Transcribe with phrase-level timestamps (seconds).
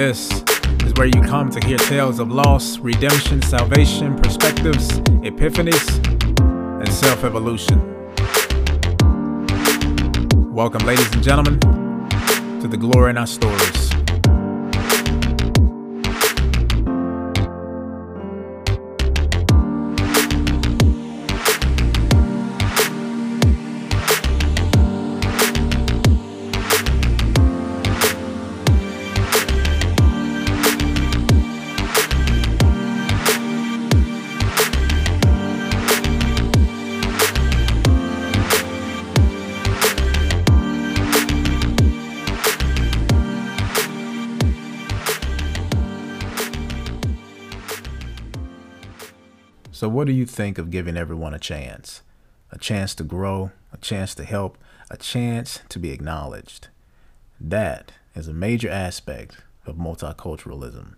[0.00, 0.30] This
[0.86, 4.88] is where you come to hear tales of loss, redemption, salvation, perspectives,
[5.20, 5.86] epiphanies,
[6.80, 7.78] and self evolution.
[10.54, 11.60] Welcome, ladies and gentlemen,
[12.62, 13.79] to the glory in our stories.
[50.00, 52.00] What do you think of giving everyone a chance?
[52.50, 54.56] A chance to grow, a chance to help,
[54.90, 56.68] a chance to be acknowledged.
[57.38, 60.94] That is a major aspect of multiculturalism.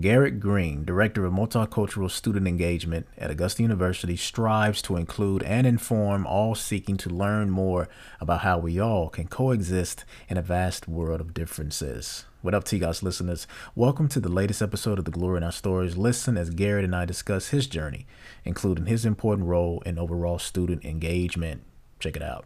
[0.00, 6.24] Garrett Green, Director of Multicultural Student Engagement at Augusta University, strives to include and inform
[6.24, 7.88] all seeking to learn more
[8.20, 12.24] about how we all can coexist in a vast world of differences.
[12.42, 13.46] What up, TGOS listeners?
[13.76, 15.96] Welcome to the latest episode of The Glory in Our Stories.
[15.96, 18.04] Listen as Garrett and I discuss his journey,
[18.44, 21.62] including his important role in overall student engagement.
[22.00, 22.44] Check it out.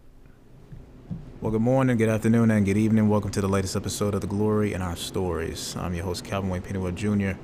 [1.41, 3.09] Well, good morning, good afternoon, and good evening.
[3.09, 5.75] Welcome to the latest episode of The Glory in Our Stories.
[5.77, 7.39] I'm your host, Calvin Wayne Pennywell Jr.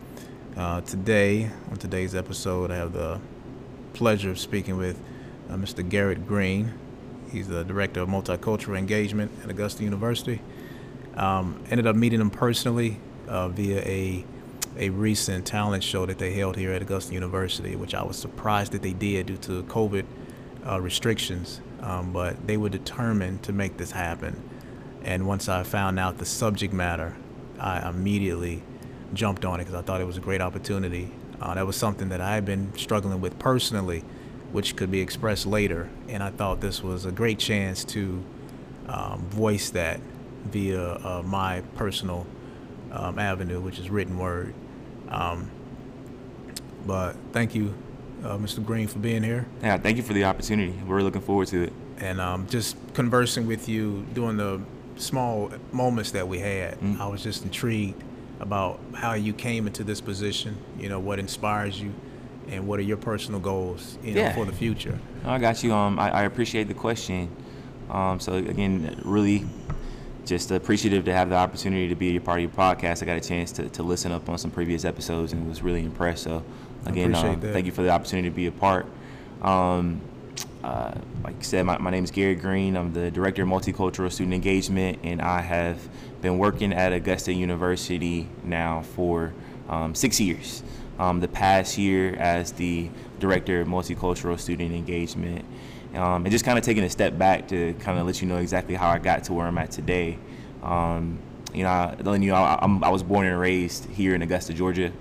[0.54, 3.18] Uh, today, on today's episode, I have the
[3.94, 5.00] pleasure of speaking with
[5.48, 5.88] uh, Mr.
[5.88, 6.74] Garrett Green.
[7.30, 10.42] He's the Director of Multicultural Engagement at Augusta University.
[11.16, 14.24] Um, ended up meeting him personally uh, via a
[14.76, 18.72] a recent talent show that they held here at Augusta University, which I was surprised
[18.72, 20.04] that they did due to COVID
[20.66, 21.60] uh, restrictions.
[21.80, 24.40] Um, but they were determined to make this happen.
[25.02, 27.16] And once I found out the subject matter,
[27.58, 28.62] I immediately
[29.12, 31.12] jumped on it because I thought it was a great opportunity.
[31.40, 34.04] Uh, that was something that I had been struggling with personally,
[34.52, 35.90] which could be expressed later.
[36.08, 38.24] And I thought this was a great chance to
[38.86, 40.00] um, voice that
[40.46, 42.26] via uh, my personal
[42.90, 44.54] um, avenue, which is written word.
[45.08, 45.50] Um,
[46.86, 47.74] but thank you,
[48.24, 48.64] uh, Mr.
[48.64, 49.46] Green, for being here.
[49.62, 50.74] Yeah, thank you for the opportunity.
[50.86, 51.72] We're looking forward to it.
[51.98, 54.60] And um, just conversing with you during the
[54.96, 57.00] small moments that we had, Mm.
[57.00, 58.02] I was just intrigued
[58.40, 60.56] about how you came into this position.
[60.78, 61.92] You know, what inspires you,
[62.48, 64.34] and what are your personal goals, you know, Yeah.
[64.34, 64.98] for the future.
[65.24, 65.72] I got you.
[65.72, 67.28] Um, I, I appreciate the question.
[67.88, 69.46] Um, so again, really,
[70.24, 73.02] just appreciative to have the opportunity to be a part of your podcast.
[73.02, 75.84] I got a chance to, to listen up on some previous episodes and was really
[75.84, 76.24] impressed.
[76.24, 76.44] So
[76.86, 78.86] again, um, thank you for the opportunity to be a part.
[79.42, 80.00] Um,
[80.62, 80.94] uh,
[81.24, 82.76] like I said, my, my name is Garrett Green.
[82.76, 85.88] I'm the Director of Multicultural Student Engagement, and I have
[86.20, 89.32] been working at Augusta University now for
[89.68, 90.62] um, six years.
[90.98, 95.44] Um, the past year as the Director of Multicultural Student Engagement,
[95.94, 98.38] um, and just kind of taking a step back to kind of let you know
[98.38, 100.18] exactly how I got to where I'm at today.
[100.62, 101.18] Um,
[101.52, 104.22] you know, I, letting you know, I, I'm, I was born and raised here in
[104.22, 104.92] Augusta, Georgia.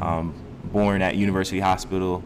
[0.00, 2.22] Um, born at University Hospital,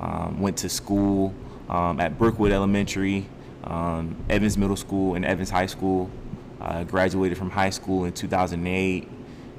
[0.00, 1.34] um, went to school
[1.68, 3.26] um, at Brookwood Elementary,
[3.64, 6.10] um, Evans Middle School, and Evans High School.
[6.60, 9.08] Uh, graduated from high school in 2008,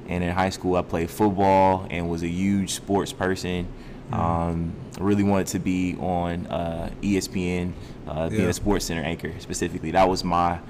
[0.08, 3.68] and in high school I played football and was a huge sports person.
[4.12, 7.72] Um, really wanted to be on uh, ESPN,
[8.06, 8.48] uh, being Yeah.
[8.48, 9.90] a Sports Center anchor specifically.
[9.90, 10.60] That was my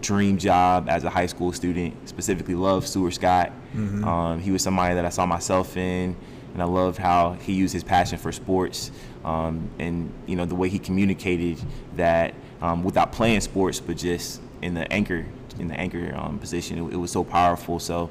[0.00, 1.94] dream job as a high school student.
[2.08, 3.52] Specifically, loved Stuart Scott.
[3.74, 6.14] Um, he was somebody that I saw myself in,
[6.52, 8.90] and I loved how he used his passion for sports
[9.24, 11.58] um, and you know the way he communicated
[11.96, 15.24] that um, without playing sports, but just in the anchor
[15.58, 16.78] in the anchor um, position.
[16.78, 17.78] It, it was so powerful.
[17.78, 18.10] So.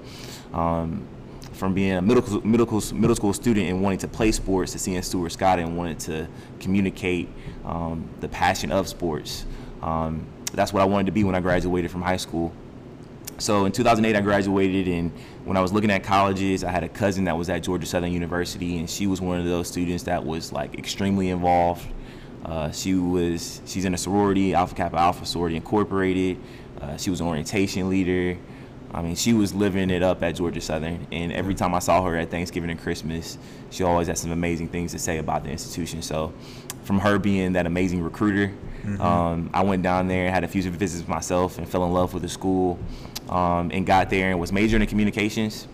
[0.53, 1.05] Um,
[1.53, 4.79] from being a middle school, middle middle school student and wanting to play sports to
[4.79, 6.27] seeing Stuart Scott and wanting to
[6.59, 7.29] communicate
[7.65, 9.45] um, the passion of sports.
[9.81, 12.53] Um, that's what I wanted to be when I graduated from high school.
[13.39, 15.11] So in 2008, I graduated, and
[15.43, 18.11] when I was looking at colleges, I had a cousin that was at Georgia Southern
[18.11, 21.85] University, and she was one of those students that was like extremely involved.
[22.45, 26.37] Uh, she was she's in a sorority, Alpha Kappa Alpha Sorority Incorporated.
[26.79, 28.37] Uh, she was an orientation leader.
[28.93, 32.03] I mean, she was living it up at Georgia Southern, and every time I saw
[32.03, 33.37] her at Thanksgiving and Christmas,
[33.71, 36.01] she always had some amazing things to say about the institution.
[36.01, 36.31] So,
[36.83, 38.51] from her being that amazing recruiter,
[39.01, 42.13] um, I went down there, and had a few visits myself, and fell in love
[42.13, 42.77] with the school,
[43.29, 45.67] um, and got there and was majoring in communications.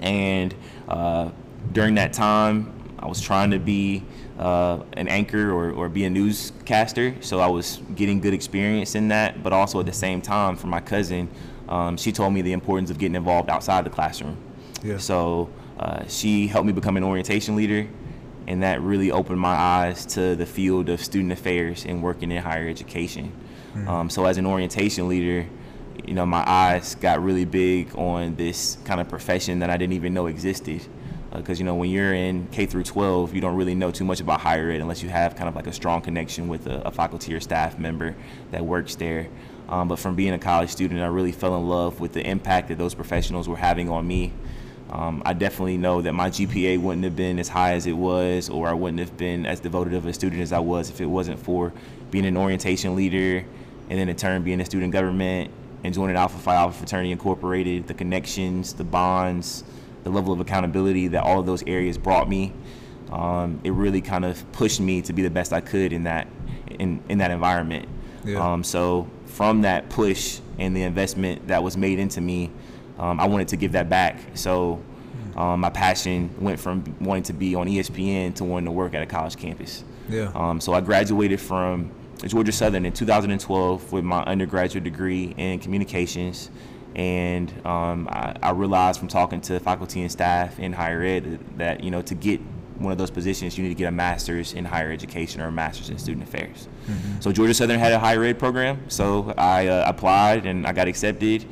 [0.00, 0.54] And
[0.88, 1.30] uh,
[1.72, 4.02] during that time, I was trying to be
[4.38, 7.14] uh, an anchor or, or be a newscaster.
[7.20, 10.66] So I was getting good experience in that, but also at the same time, for
[10.66, 11.28] my cousin,
[11.68, 14.36] um, she told me the importance of getting involved outside the classroom.
[14.82, 14.98] Yeah.
[14.98, 17.88] So uh, she helped me become an orientation leader,
[18.46, 22.42] and that really opened my eyes to the field of student affairs and working in
[22.42, 23.32] higher education.
[23.86, 25.46] Um, so as an orientation leader,
[26.06, 29.94] you know, my eyes got really big on this kind of profession that I didn't
[29.94, 30.82] even know existed.
[31.32, 34.20] Because you know, when you're in K through 12, you don't really know too much
[34.20, 36.90] about higher ed unless you have kind of like a strong connection with a, a
[36.90, 38.16] faculty or staff member
[38.52, 39.28] that works there.
[39.68, 42.68] Um, but from being a college student, I really fell in love with the impact
[42.68, 44.32] that those professionals were having on me.
[44.90, 48.48] Um, I definitely know that my GPA wouldn't have been as high as it was,
[48.48, 51.06] or I wouldn't have been as devoted of a student as I was if it
[51.06, 51.72] wasn't for
[52.12, 53.44] being an orientation leader,
[53.90, 55.50] and then in turn being a student government
[55.82, 57.88] and joining Alpha Phi Alpha Fraternity Incorporated.
[57.88, 59.64] The connections, the bonds,
[60.04, 62.52] the level of accountability that all of those areas brought me.
[63.10, 66.28] Um, it really kind of pushed me to be the best I could in that
[66.70, 67.88] in, in that environment.
[68.24, 68.52] Yeah.
[68.52, 72.50] Um, so from that push and the investment that was made into me,
[72.98, 74.18] um, I wanted to give that back.
[74.32, 74.82] So
[75.36, 79.02] um, my passion went from wanting to be on ESPN to wanting to work at
[79.02, 79.84] a college campus.
[80.08, 80.32] Yeah.
[80.34, 81.90] Um, so I graduated from
[82.24, 86.48] Georgia Southern in 2012 with my undergraduate degree in communications.
[86.94, 91.84] And um, I, I realized from talking to faculty and staff in higher ed that,
[91.84, 92.40] you know, to get
[92.78, 95.52] one of those positions, you need to get a master's in higher education or a
[95.52, 96.68] master's in student affairs.
[97.20, 98.80] So Georgia Southern had a higher ed program.
[98.88, 101.46] So I uh, applied and I got accepted.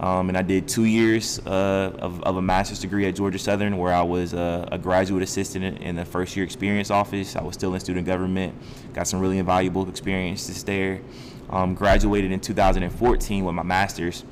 [0.00, 3.78] Um, and I did two years uh, of, of a master's degree at Georgia Southern,
[3.78, 7.36] where I was a, a graduate assistant in- in the first year experience office.
[7.36, 8.54] I was still in student government,
[8.92, 11.00] got some really invaluable experiences there.
[11.48, 14.24] Um, graduated in 2014 with my master's.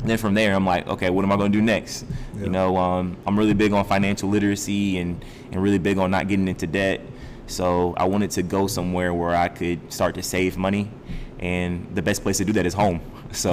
[0.00, 2.04] And then from there, I'm like, okay, what am I going to do next?
[2.36, 2.44] Yeah.
[2.44, 6.28] You know, um, I'm really big on financial literacy and, and really big on not
[6.28, 7.00] getting into debt.
[7.48, 10.90] So I wanted to go somewhere where I could start to save money.
[11.40, 13.00] And the best place to do that is home.
[13.30, 13.52] So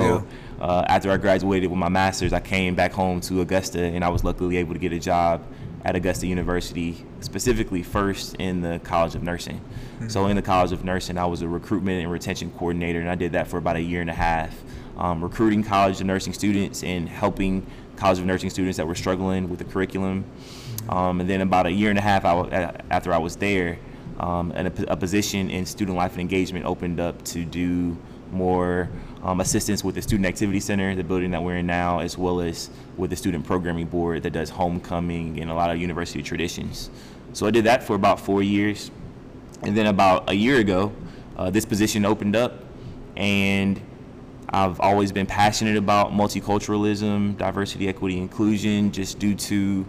[0.59, 0.65] Yeah.
[0.65, 4.07] uh, after I graduated with my master's, I came back home to Augusta, and I
[4.09, 5.41] was luckily able to get a job
[5.83, 9.59] at Augusta University, specifically first in the College of Nursing.
[10.07, 13.15] So in the College of Nursing, I was a recruitment and retention coordinator, and I
[13.15, 14.55] did that for about a year and a half,
[14.97, 17.65] um, recruiting College of Nursing students and helping
[17.95, 20.25] College of Nursing students that were struggling with the curriculum.
[20.89, 23.77] Um, and then about a year and a half after I was there,
[24.19, 27.97] um, and a position in student life and engagement opened up to do
[28.31, 28.89] more
[29.23, 32.41] um, assistance with the Student Activity Center, the building that we're in now, as well
[32.41, 36.89] as with the Student Programming Board that does homecoming and a lot of university traditions.
[37.33, 38.91] So I did that for about four years.
[39.63, 40.93] And then about a year ago,
[41.37, 42.63] uh, this position opened up,
[43.15, 43.81] and
[44.49, 49.85] I've always been passionate about multiculturalism, diversity, equity, inclusion, just due to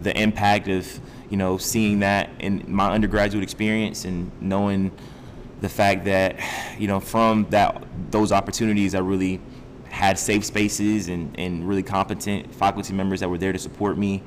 [0.00, 4.90] the impact of you know seeing that in my undergraduate experience and knowing
[5.60, 6.36] the fact that
[6.78, 9.40] you know from that those opportunities I really
[9.90, 14.22] had safe spaces and, and really competent faculty members that were there to support me.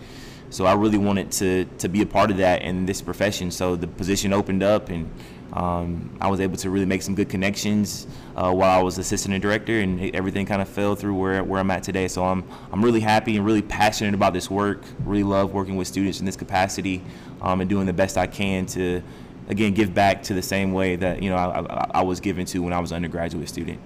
[0.49, 3.49] So I really wanted to to be a part of that in this profession.
[3.49, 5.09] So the position opened up and
[5.53, 9.39] um, I was able to really make some good connections uh, while I was assistant
[9.39, 12.07] director, and everything kind of fell through where, where I'm at today.
[12.07, 14.81] So I'm I'm really happy and really passionate about this work.
[15.05, 17.03] Really love working with students in this capacity,
[17.41, 19.03] um, and doing the best I can to,
[19.47, 22.45] again, give back to the same way that you know I, I, I was given
[22.47, 23.79] to when I was an undergraduate student.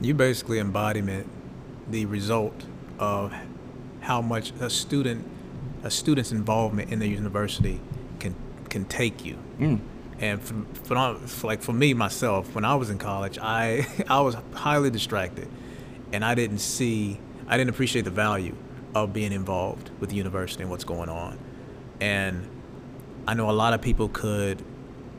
[0.00, 1.28] You basically embodiment
[1.88, 2.64] the result
[2.98, 3.32] of
[4.00, 5.24] how much a student
[5.84, 7.80] a student's involvement in the university
[8.18, 8.34] can
[8.68, 9.38] can take you.
[9.60, 9.80] Mm.
[10.20, 14.20] And for, for, for like for me myself, when I was in college, I I
[14.20, 15.48] was highly distracted,
[16.12, 18.54] and I didn't see, I didn't appreciate the value
[18.94, 21.38] of being involved with the university and what's going on.
[22.00, 22.48] And
[23.26, 24.62] I know a lot of people could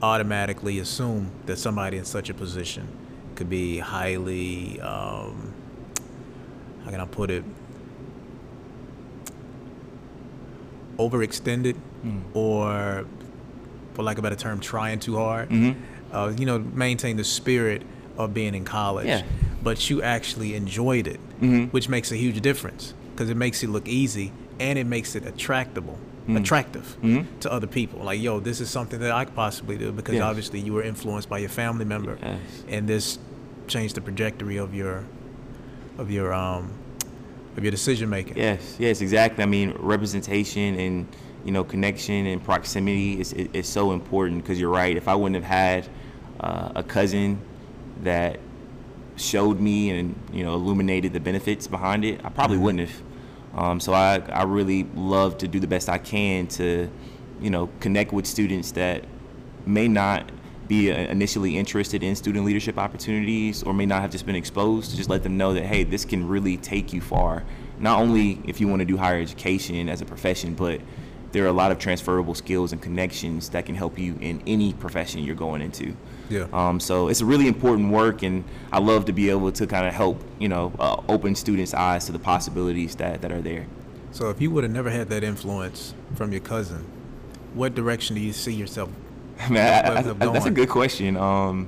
[0.01, 2.87] automatically assume that somebody in such a position
[3.35, 5.53] could be highly, um,
[6.83, 7.43] how can I put it,
[10.97, 11.75] overextended
[12.33, 13.05] or,
[13.95, 15.49] for lack of a better term, trying too hard.
[15.49, 15.75] Mhm.
[16.11, 17.81] Uh, you know, maintain the spirit
[18.17, 19.07] of being in college.
[19.07, 19.23] Yeah.
[19.63, 21.71] But you actually enjoyed it, Mhm.
[21.71, 25.25] which makes a huge difference because it makes it look easy and it makes it
[25.25, 25.97] attractable,
[26.27, 26.37] Mm.
[26.37, 27.25] attractive Mhm.
[27.41, 28.03] to other people.
[28.03, 30.23] Like, yo, this is something that I could possibly do because Yes.
[30.23, 32.39] obviously you were influenced by your family member, Yes.
[32.69, 33.17] and this
[33.67, 35.03] changed the trajectory of your,
[35.97, 36.69] of your, um,
[37.57, 38.37] of your decision making.
[38.37, 39.43] Yes, yes, exactly.
[39.43, 41.07] I mean, representation and
[41.45, 44.97] you know connection and proximity is is, is so important because you're right.
[44.97, 45.87] If I wouldn't have had
[46.39, 47.39] uh, a cousin
[48.01, 48.39] that
[49.15, 53.01] showed me and you know illuminated the benefits behind it, I probably wouldn't have.
[53.55, 56.89] Um, so I I really love to do the best I can to
[57.39, 59.05] you know connect with students that
[59.65, 60.31] may not
[60.67, 64.89] be uh, initially interested in student leadership opportunities or may not have just been exposed
[64.89, 67.43] to just let them know that hey this can really take you far
[67.77, 70.81] not only if you want to do higher education as a profession but
[71.35, 74.71] there are a lot of transferable skills and connections that can help you in any
[74.71, 75.93] profession you're going into
[76.29, 76.47] Yeah.
[76.53, 79.85] um, so it's a really important work and i love to be able to kind
[79.85, 83.65] of help you know uh, open students eyes to the possibilities that, that are there
[84.13, 86.85] So if you would have never had that influence from your cousin,
[87.53, 88.89] what direction do you see yourself?
[89.49, 91.17] Man, I- I- that's a good question.
[91.17, 91.67] Um,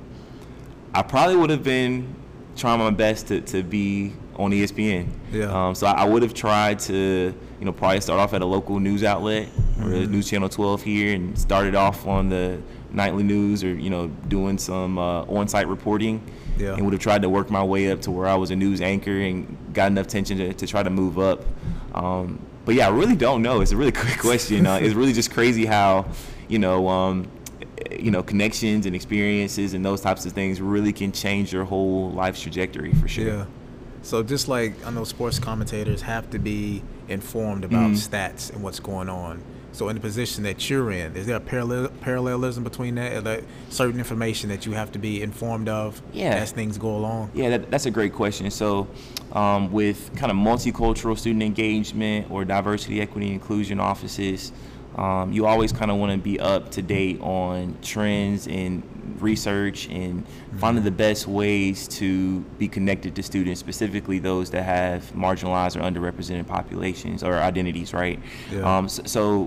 [0.94, 2.14] I probably would have been
[2.56, 5.08] trying my best to, to be on ESPN.
[5.32, 5.68] Yeah.
[5.68, 8.46] Um, so I, I would have tried to, you know, probably start off at a
[8.46, 9.48] local news outlet
[9.80, 10.12] or Mm-hmm.
[10.12, 14.56] News Channel 12 here, and started off on the nightly news or you know doing
[14.58, 16.22] some uh, on-site reporting.
[16.56, 16.74] Yeah.
[16.74, 18.80] And would have tried to work my way up to where I was a news
[18.80, 21.44] anchor and got enough tension to, to try to move up.
[21.94, 23.60] Um, but yeah, I really don't know.
[23.60, 24.66] It's a really quick question.
[24.66, 26.08] Uh, it's really just crazy how,
[26.48, 27.30] you know, um,
[27.92, 32.10] you know, connections and experiences and those types of things really can change your whole
[32.10, 33.26] life's trajectory for sure.
[33.26, 33.44] Yeah.
[34.02, 38.08] So just like I know sports commentators have to be informed about Mhm.
[38.08, 39.40] stats and what's going on.
[39.72, 43.12] So in the position that you're in, is there a parallel parallelism between that?
[43.12, 46.30] Are there certain information that you have to be informed of Yeah.
[46.34, 47.30] as things go along?
[47.34, 48.50] Yeah, that, that's a great question.
[48.50, 48.88] So,
[49.32, 54.52] um, with kind of multicultural student engagement or diversity, equity, inclusion offices,
[54.96, 58.82] um, you always kind of want to be up to date on trends and
[59.20, 60.26] research and
[60.58, 65.80] finding the best ways to be connected to students, specifically those that have marginalized or
[65.80, 68.20] underrepresented populations or identities, right?
[68.50, 68.78] Yeah.
[68.78, 69.44] Um, so, so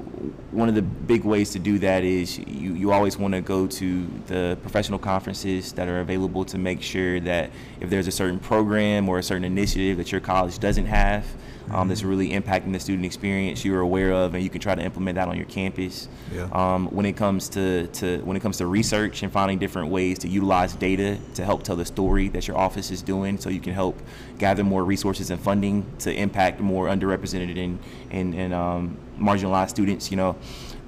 [0.52, 3.68] one of the big ways to do that is you, you always want to go
[3.68, 8.40] to the professional conferences that are available to make sure that if there's a certain
[8.40, 11.26] program or a certain initiative that your college doesn't have
[11.70, 14.82] um, that's really impacting the student experience you're aware of and you can try to
[14.82, 16.50] implement that on your campus Yeah.
[16.52, 20.20] um, when it comes to, to when it comes to research and finding different ways
[20.20, 23.60] to utilize data to help tell the story that your office is doing so you
[23.62, 24.00] can help
[24.40, 30.10] gather more resources and funding to impact more underrepresented and, and, and um, marginalized students
[30.12, 30.36] you know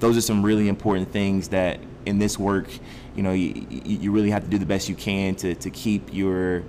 [0.00, 2.66] those are some really important things that in this work
[3.14, 6.12] you know you, you really have to do the best you can to, to keep
[6.12, 6.62] your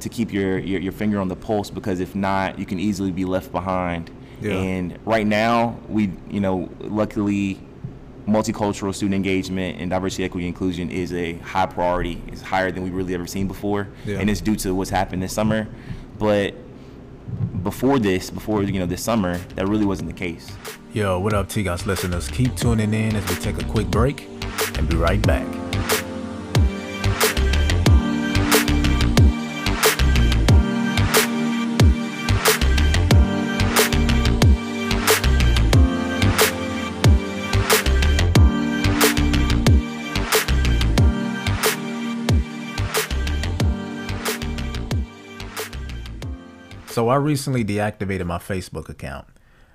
[0.00, 3.10] to keep your, your, your finger on the pulse because if not you can easily
[3.10, 4.52] be left behind Yeah.
[4.54, 7.60] and right now we you know luckily
[8.28, 12.94] multicultural student engagement and diversity equity inclusion is a high priority it's higher than we've
[12.94, 14.18] really ever seen before Yeah.
[14.18, 15.66] and it's due to what's happened this summer
[16.18, 16.54] but
[17.62, 20.50] before this before you know this summer that really wasn't the case
[20.92, 22.26] Yo, what up, T-Goss listeners?
[22.26, 24.26] Keep tuning in as we take a quick break
[24.76, 25.46] and be right back.
[47.10, 49.26] I recently deactivated my Facebook account.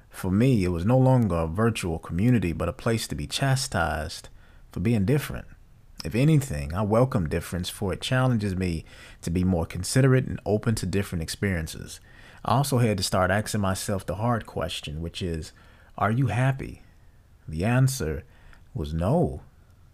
[0.09, 4.29] For me, it was no longer a virtual community, but a place to be chastised
[4.71, 5.45] for being different.
[6.05, 8.85] If anything, I welcome difference, for it challenges me
[9.23, 11.99] to be more considerate and open to different experiences.
[12.45, 15.51] I also had to start asking myself the hard question, which is
[15.97, 16.83] Are you happy?
[17.47, 18.23] The answer
[18.73, 19.41] was no.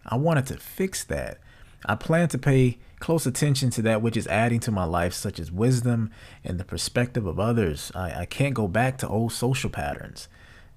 [0.04, 1.38] I wanted to fix that.
[1.86, 5.40] I plan to pay close attention to that which is adding to my life, such
[5.40, 6.08] as wisdom
[6.44, 7.90] and the perspective of others.
[7.96, 10.28] I, I can't go back to old social patterns.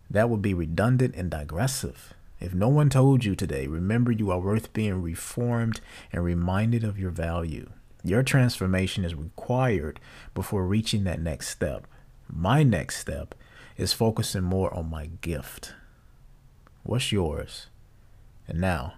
[0.09, 2.15] That would be redundant and digressive.
[2.39, 5.79] If no one told you today, remember you are worth being reformed
[6.11, 7.69] and reminded of your value.
[8.03, 9.99] Your transformation is required
[10.33, 11.85] before reaching that next step.
[12.27, 13.35] My next step
[13.77, 15.73] is focusing more on my gift.
[16.81, 17.67] What's yours?
[18.47, 18.95] And now,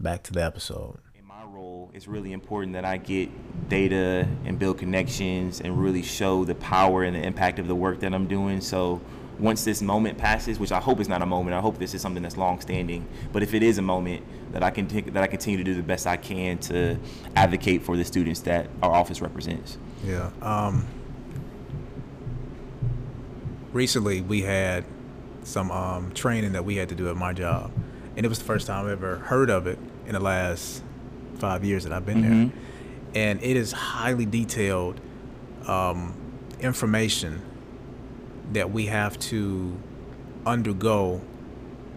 [0.00, 0.98] back to the episode.
[1.46, 3.28] Role it's really important that i get
[3.68, 8.00] data and build connections and really show the power and the impact of the work
[8.00, 9.00] that i'm doing so
[9.38, 12.00] once this moment passes which i hope is not a moment i hope this is
[12.00, 15.26] something that's long standing but if it is a moment that i can that i
[15.26, 16.98] continue to do the best i can to
[17.34, 20.30] advocate for the students that our office represents Yeah.
[20.40, 20.86] Um,
[23.72, 24.84] recently, we had
[25.42, 27.70] some um, training that we had to do at my job,
[28.16, 30.82] and it was the first time I ever heard of it in the last
[31.36, 32.50] five years that I've been Mhm.
[32.52, 32.52] there.
[33.14, 35.00] And it is highly detailed
[35.66, 36.14] um,
[36.60, 37.40] information
[38.52, 39.76] that we have to
[40.46, 41.20] undergo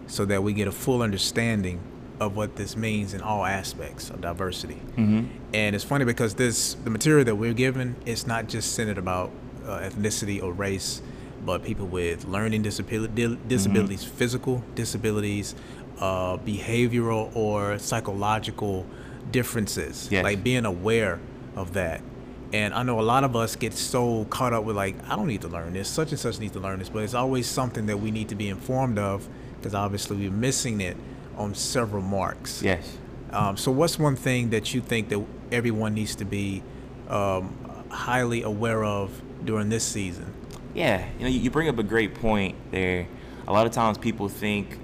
[0.08, 1.78] so that we get a full understanding
[2.18, 4.80] of what this means in all aspects of diversity.
[4.96, 5.26] mm-hmm.
[5.54, 9.30] And it's funny because this the material that we're given is not just centered about
[9.66, 11.00] uh, ethnicity or race,
[11.46, 15.54] but people with learning disability, disabilities, physical disabilities,
[16.00, 18.84] uh, behavioral or psychological
[19.32, 20.24] differences, Yes.
[20.24, 21.18] like being aware
[21.56, 22.00] of that.
[22.52, 25.28] And I know a lot of us get so caught up with like, I don't
[25.28, 27.86] need to learn this, such and such needs to learn this, but it's always something
[27.86, 30.96] that we need to be informed of because obviously we're missing it
[31.36, 32.62] on several marks.
[32.62, 32.96] Yes.
[33.30, 36.62] Um, so, what's one thing that you think that everyone needs to be
[37.08, 37.54] um,
[37.88, 40.34] highly aware of during this season?
[40.74, 43.06] Yeah, you know, you you bring up a great point there.
[43.46, 44.78] A lot of times people think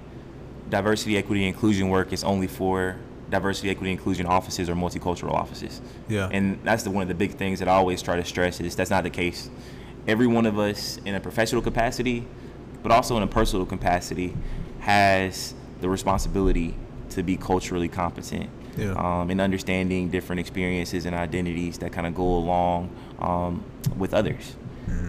[0.69, 2.95] diversity, equity, inclusion work is only for
[3.29, 5.81] diversity, equity, inclusion offices or multicultural offices.
[6.07, 6.29] Yeah.
[6.31, 8.75] And that's the one of the big things that I always try to stress is
[8.75, 9.49] that's not the case.
[10.07, 12.25] Every one of us in a professional capacity,
[12.83, 14.35] but also in a personal capacity,
[14.79, 16.75] has the responsibility
[17.09, 18.91] to be culturally competent Yeah.
[18.93, 23.63] um, and understanding different experiences and identities that kind of go along um,
[23.97, 24.55] with others.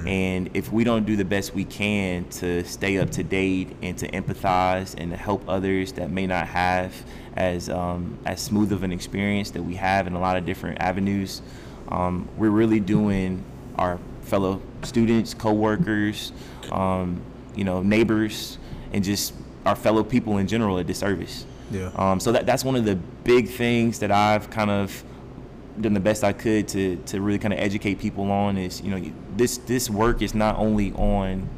[0.06, 3.96] And if we don't do the best we can to stay up to date and
[3.98, 6.94] to empathize and to help others that may not have
[7.36, 10.80] as um, as smooth of an experience that we have in a lot of different
[10.80, 11.42] avenues,
[11.88, 13.44] um, we're really doing
[13.76, 16.32] our fellow students, coworkers,
[16.72, 17.20] um,
[17.54, 18.58] you know, neighbors,
[18.92, 21.46] and just our fellow people in general a disservice.
[21.70, 21.90] Yeah.
[21.96, 25.04] Um, so that that's one of the big things that I've kind of
[25.80, 28.90] done the best I could to to really kind of educate people on is you
[28.90, 31.48] know this this work is not only on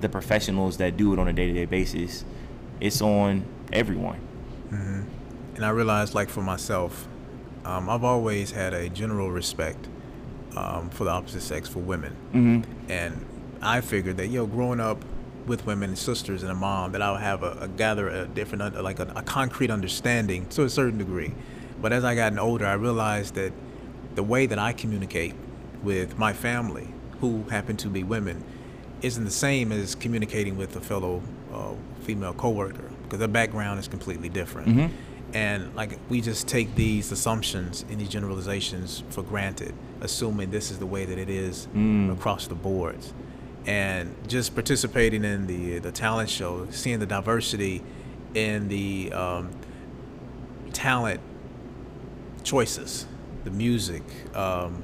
[0.00, 2.24] the professionals that do it on a day to day basis,
[2.80, 4.20] it's on everyone.
[5.56, 7.08] And I realized, like for myself,
[7.64, 9.88] um, I've always had a general respect
[10.54, 12.14] um, for the opposite sex, for women.
[12.32, 12.90] Mm-hmm.
[12.90, 13.24] And
[13.62, 15.02] I figured that, yo, growing up
[15.46, 18.26] with women and sisters and a mom, that I would have a, a gather a
[18.26, 21.32] different, like a, a concrete understanding to a certain degree.
[21.80, 23.52] But as I gotten older, I realized that
[24.16, 25.34] the way that I communicate
[25.82, 26.88] with my family,
[27.20, 28.42] who happen to be women,
[29.02, 31.22] isn't the same as communicating with a fellow
[31.54, 34.68] uh, female coworker because their background is completely different.
[34.68, 34.90] Mhm.
[35.34, 40.78] And like we just take these assumptions and these generalizations for granted, assuming this is
[40.78, 42.12] the way that it is Mm.
[42.12, 43.12] across the boards.
[43.66, 47.82] And just participating in the the talent show, seeing the diversity
[48.34, 49.50] in the um,
[50.72, 51.20] talent
[52.44, 53.06] choices,
[53.46, 54.02] the music,
[54.36, 54.82] um,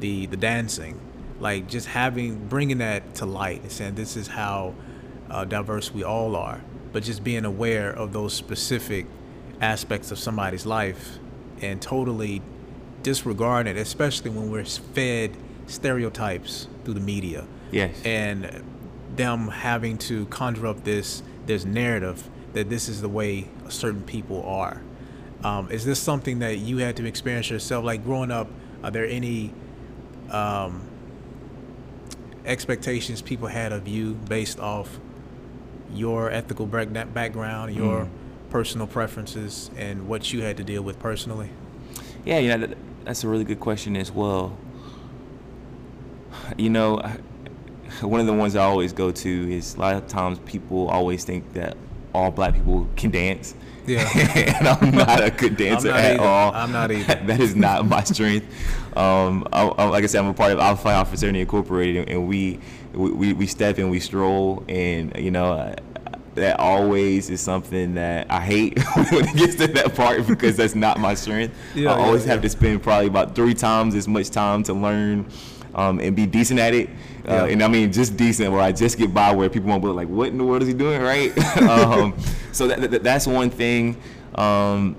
[0.00, 0.98] the the dancing,
[1.40, 4.74] like just having bringing that to light and saying this is how
[5.28, 6.60] uh, diverse we all are,
[6.92, 9.06] but just being aware of those specific
[9.60, 11.18] aspects of somebody's life
[11.60, 12.40] and totally
[13.02, 17.96] disregarding it, especially when we're fed stereotypes through the media Yes.
[18.04, 18.62] and
[19.16, 24.44] them having to conjure up this this narrative that this is the way certain people
[24.44, 24.80] are.
[25.44, 27.84] Um, is this something that you had to experience yourself?
[27.84, 28.48] Like growing up,
[28.82, 29.52] are there any
[30.30, 30.82] um,
[32.46, 34.98] expectations people had of you based off
[35.92, 38.08] your ethical background, your Mm.
[38.50, 41.50] personal preferences, and what you had to deal with personally?
[42.24, 44.56] Yeah, you know, that, that's a really good question as well.
[46.56, 47.18] You know, I-
[48.00, 51.22] one of the ones I always go to is a lot of times people always
[51.24, 51.76] think that
[52.14, 53.54] all black people can dance.
[53.86, 54.08] Yeah.
[54.58, 56.22] and I'm not a good dancer at either.
[56.22, 56.52] all.
[56.54, 57.14] I'm not either.
[57.26, 58.46] that is not my strength.
[58.96, 62.08] Um, I, I, like I said, I'm a part of Alpha Phi Alpha Fraternity Incorporated,
[62.08, 62.60] and we,
[62.92, 65.74] we we step and we stroll, and you know.
[66.34, 70.74] That always is something that I hate when it gets to that part because that's
[70.74, 71.56] not my strength.
[71.76, 72.42] Yeah, I yeah, always have yeah.
[72.42, 75.26] to spend probably about three times as much time to learn
[75.74, 76.88] um, and be decent at it.
[77.28, 77.44] Uh, Yeah.
[77.46, 80.08] And I mean, just decent where I just get by where people won't be like,
[80.08, 81.36] what in the world is he doing, right?
[81.62, 82.14] um,
[82.52, 83.96] so that, that, that's one thing.
[84.34, 84.96] Um,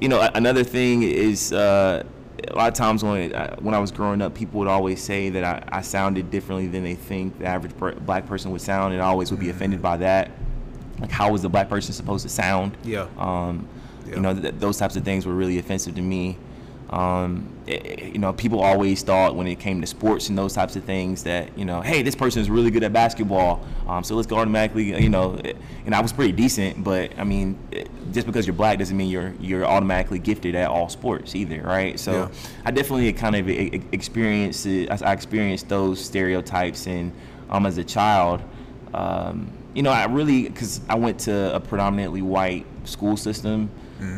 [0.00, 2.02] you know, another thing is uh,
[2.48, 5.28] a lot of times when uh, when I was growing up, people would always say
[5.30, 8.92] that I, I sounded differently than they think the average per- black person would sound,
[8.94, 10.30] and I always would be offended by that.
[11.00, 12.76] Like, how was the black person supposed to sound?
[12.84, 13.06] Yeah.
[13.18, 13.68] Um,
[14.06, 14.14] Yeah.
[14.16, 16.36] You know, th- those types of things were really offensive to me.
[16.90, 20.74] Um, eh, you know, people always thought when it came to sports and those types
[20.74, 24.14] of things that you know, hey, this person is really good at basketball, um, so
[24.14, 24.98] let's go automatically.
[24.98, 25.52] You know, eh,
[25.84, 29.10] and I was pretty decent, but I mean, eh, just because you're black doesn't mean
[29.10, 32.00] you're you're automatically gifted at all sports either, right?
[32.00, 32.28] So Yeah.
[32.64, 33.48] I definitely kind of
[33.92, 37.12] experienced it, I I experienced those stereotypes, and
[37.50, 38.42] um, as a child,
[38.94, 43.70] um, you know, I really because I went to a predominantly white school system,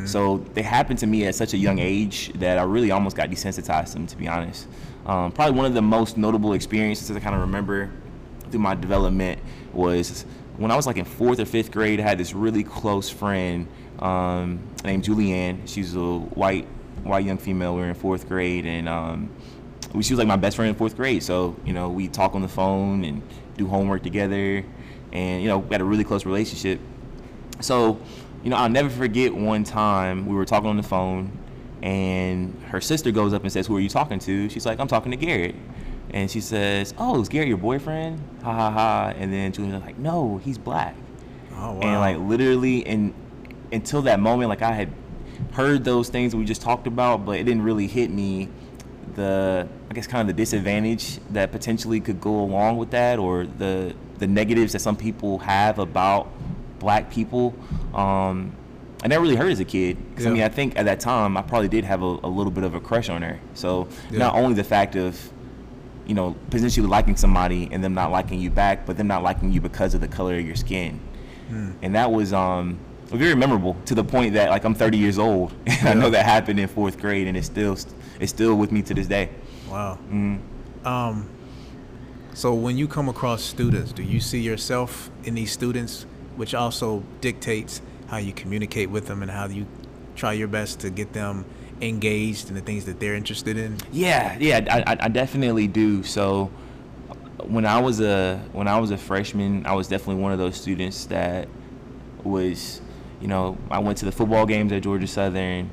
[0.07, 3.31] so they happened to me at such a young age that I really almost got
[3.31, 4.69] desensitized to them, to be honest.
[5.07, 7.91] Um, probably one of the most notable experiences that I kind of remember
[8.51, 9.41] through my development
[9.73, 10.25] was
[10.57, 12.01] when I was like in fourth or fifth grade.
[12.01, 13.67] I had this really close friend
[14.01, 15.67] um, named Julianne.
[15.67, 16.67] She's a white
[17.03, 17.75] white young female.
[17.75, 19.31] We were in fourth grade, and um,
[19.93, 21.23] she was like my best friend in fourth grade.
[21.23, 23.23] So you know, we talk on the phone and
[23.57, 24.65] do homework together,
[25.13, 26.81] and you know, we had a really close relationship.
[27.61, 28.01] So,
[28.43, 31.33] you know, I'll never forget one time we were talking on the phone,
[31.83, 34.89] And her sister goes up and says, "Who are you talking to?" She's like, "I'm
[34.89, 35.55] talking to Garrett."
[36.11, 39.13] And she says, "Oh, is Garrett your boyfriend?" Ha ha ha.
[39.17, 40.95] And then Julianne's like, "No, he's black."
[41.57, 41.81] Oh wow.
[41.81, 43.15] And like literally, and
[43.73, 44.91] until that moment, like I had
[45.53, 48.49] heard those things we just talked about, but it didn't really hit me
[49.15, 53.47] the I guess kind of the disadvantage that potentially could go along with that, or
[53.47, 56.29] the the negatives that some people have about
[56.81, 57.55] black people.
[57.95, 58.57] Um,
[59.03, 59.97] I never really heard as a kid.
[60.11, 62.51] Because I mean, I think at that time I probably did have a, a little
[62.51, 63.39] bit of a crush on her.
[63.55, 64.19] So Yeah.
[64.19, 65.19] not only the fact of
[66.07, 69.53] you know potentially liking somebody and them not liking you back, but them not liking
[69.53, 70.99] you because of the color of your skin,
[71.49, 71.71] Hmm.
[71.83, 75.53] and that was um very memorable to the point that like I'm 30 years old
[75.67, 77.77] and I know that happened in fourth grade and it's still
[78.21, 79.31] it's still with me to this day.
[79.69, 79.99] Wow.
[80.13, 80.39] Mm.
[80.85, 81.29] Um,
[82.35, 86.07] so when you come across students, do you see yourself in these students,
[86.41, 89.67] which also dictates how you communicate with them and how you
[90.17, 91.45] try your best to get them
[91.83, 93.77] engaged in the things that they're interested in?
[93.93, 96.03] Yeah, yeah, I, I, I definitely do.
[96.03, 96.47] So
[97.45, 100.57] when I was a when I was a freshman, I was definitely one of those
[100.57, 101.47] students that
[102.25, 102.81] was,
[103.21, 105.69] you know, I went to the football games at Georgia Southern,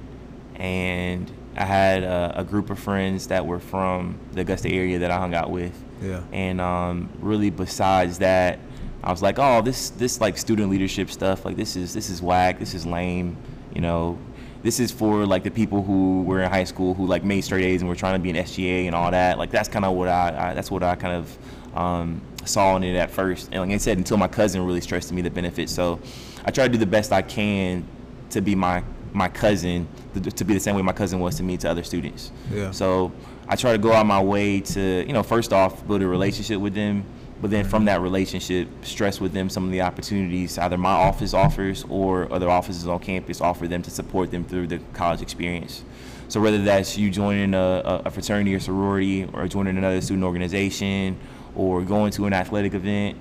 [0.55, 5.11] and I had a, a group of friends that were from the Augusta area that
[5.11, 5.81] I hung out with.
[6.01, 6.23] Yeah.
[6.33, 8.59] And um, really, besides that,
[9.07, 12.21] I was like, oh, this this like student leadership stuff, like this is this is
[12.21, 13.37] whack, this is lame,
[13.73, 14.17] you know.
[14.63, 17.63] This is for like the people who were in high school who like made straight
[17.63, 19.37] A's and were trying to be an SGA and all that.
[19.37, 22.83] Like that's kind of what I, I that's what I kind of um, saw in
[22.83, 23.47] it at first.
[23.53, 25.71] And like I said, until my cousin really stressed to me the benefits.
[25.71, 26.01] So
[26.43, 27.85] I try to do the best I can
[28.31, 31.43] to be my my cousin to, to be the same way my cousin was to
[31.43, 32.33] me to other students.
[32.51, 32.71] Yeah.
[32.71, 33.13] So
[33.47, 36.59] I try to go out my way to, you know, first off, build a relationship
[36.59, 37.05] with them,
[37.41, 41.33] but then from that relationship, stress with them some of the opportunities either my office
[41.33, 45.83] offers or other offices on campus offer them to support them through the college experience.
[46.29, 51.17] So whether that's you joining a, a fraternity or sorority or joining another student organization
[51.55, 53.17] or going to an athletic event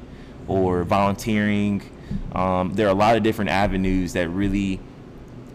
[0.48, 1.82] or volunteering,
[2.34, 4.80] um, there are a lot of different avenues that really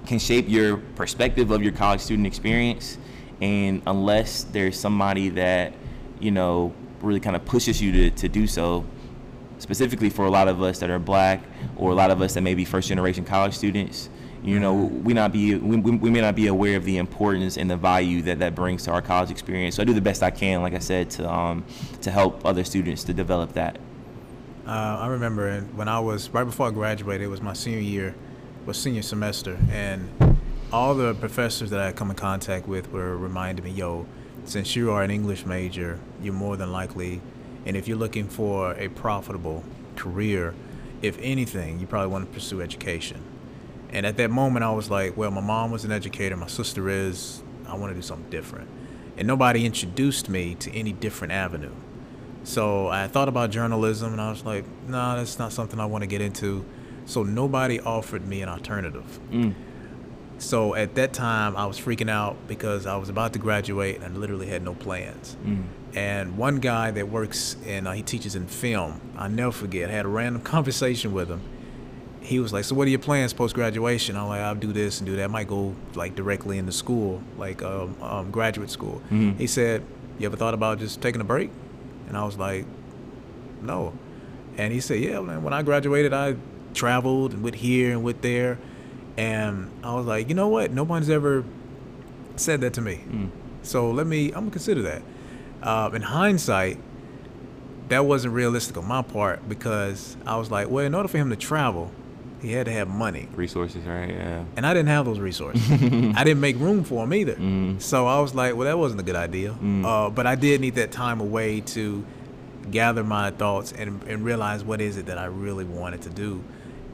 [0.05, 2.97] can shape your perspective of your college student experience.
[3.41, 5.73] And unless there's somebody that,
[6.19, 8.85] you know, really kind of pushes you to, to do so,
[9.59, 11.41] specifically for a lot of us that are black
[11.75, 14.09] or a lot of us that may be first generation college students,
[14.43, 17.57] you know, we not be we, we we may not be aware of the importance
[17.57, 19.75] and the value that that brings to our college experience.
[19.75, 21.63] So I do the best I can, like I said, to um
[22.01, 23.77] to help other students to develop that.
[24.65, 28.15] Uh, I remember when I was right before I graduated, it was my senior year,
[28.65, 30.09] was senior semester, and
[30.73, 34.07] all the professors that I had come in contact with were reminding me, "Yo,
[34.45, 37.21] since you are an English major, you're more than likely,
[37.65, 39.63] and if you're looking for a profitable
[39.95, 40.53] career,
[41.01, 43.21] if anything, you probably want to pursue education."
[43.93, 46.89] And at that moment, I was like, "Well, my mom was an educator, my sister
[46.89, 47.43] is.
[47.67, 48.67] I want to do something different,"
[49.17, 51.73] and nobody introduced me to any different avenue.
[52.43, 56.01] So I thought about journalism and I was like, nah, that's not something I want
[56.01, 56.65] to get into.
[57.05, 59.19] So nobody offered me an alternative.
[59.31, 59.53] Mm.
[60.41, 64.17] So at that time, I was freaking out because I was about to graduate and
[64.17, 65.37] literally had no plans.
[65.45, 65.65] Mm.
[65.93, 69.93] And one guy that works and uh, he teaches in film, I'll never forget, I
[69.93, 71.41] had a random conversation with him.
[72.21, 74.15] He was like, so what are your plans post graduation?
[74.15, 75.25] I'm like, I'll do this and do that.
[75.25, 78.99] I might go like directly into school, like um, um, graduate school.
[79.11, 79.37] Mhm.
[79.37, 79.83] He said,
[80.17, 81.51] you ever thought about just taking a break?
[82.07, 82.65] And I was like,
[83.61, 83.93] no.
[84.57, 86.35] And he said, yeah, man, when I graduated, I
[86.73, 88.57] traveled and went here and went there.
[89.21, 90.71] And I was like, you know what?
[90.71, 91.45] Nobody's ever
[92.37, 93.03] said that to me.
[93.07, 93.29] Mm.
[93.61, 95.03] So let me, I'm gonna consider that.
[95.61, 96.79] Uh, in hindsight,
[97.89, 101.29] that wasn't realistic on my part because I was like, well, in order for him
[101.29, 101.91] to travel,
[102.41, 103.27] he had to have money.
[103.35, 104.09] Resources, right?
[104.09, 104.43] Yeah.
[104.55, 105.61] And I didn't have those resources.
[105.71, 107.35] I didn't make room for him either.
[107.35, 107.79] Mm.
[107.79, 109.51] So I was like, well, that wasn't a good idea.
[109.51, 109.85] Mm.
[109.85, 112.03] Uh, but I did need that time away to
[112.71, 116.43] gather my thoughts and, and realize what is it that I really wanted to do.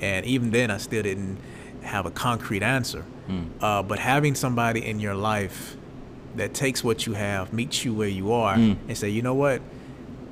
[0.02, 1.40] And even then, I still didn't
[1.84, 3.04] have a concrete answer.
[3.30, 3.46] Mm.
[3.62, 5.76] Uh, but having somebody in your life
[6.36, 8.78] that takes what you have, meets you where you are, Mm.
[8.88, 9.62] and say, you know what,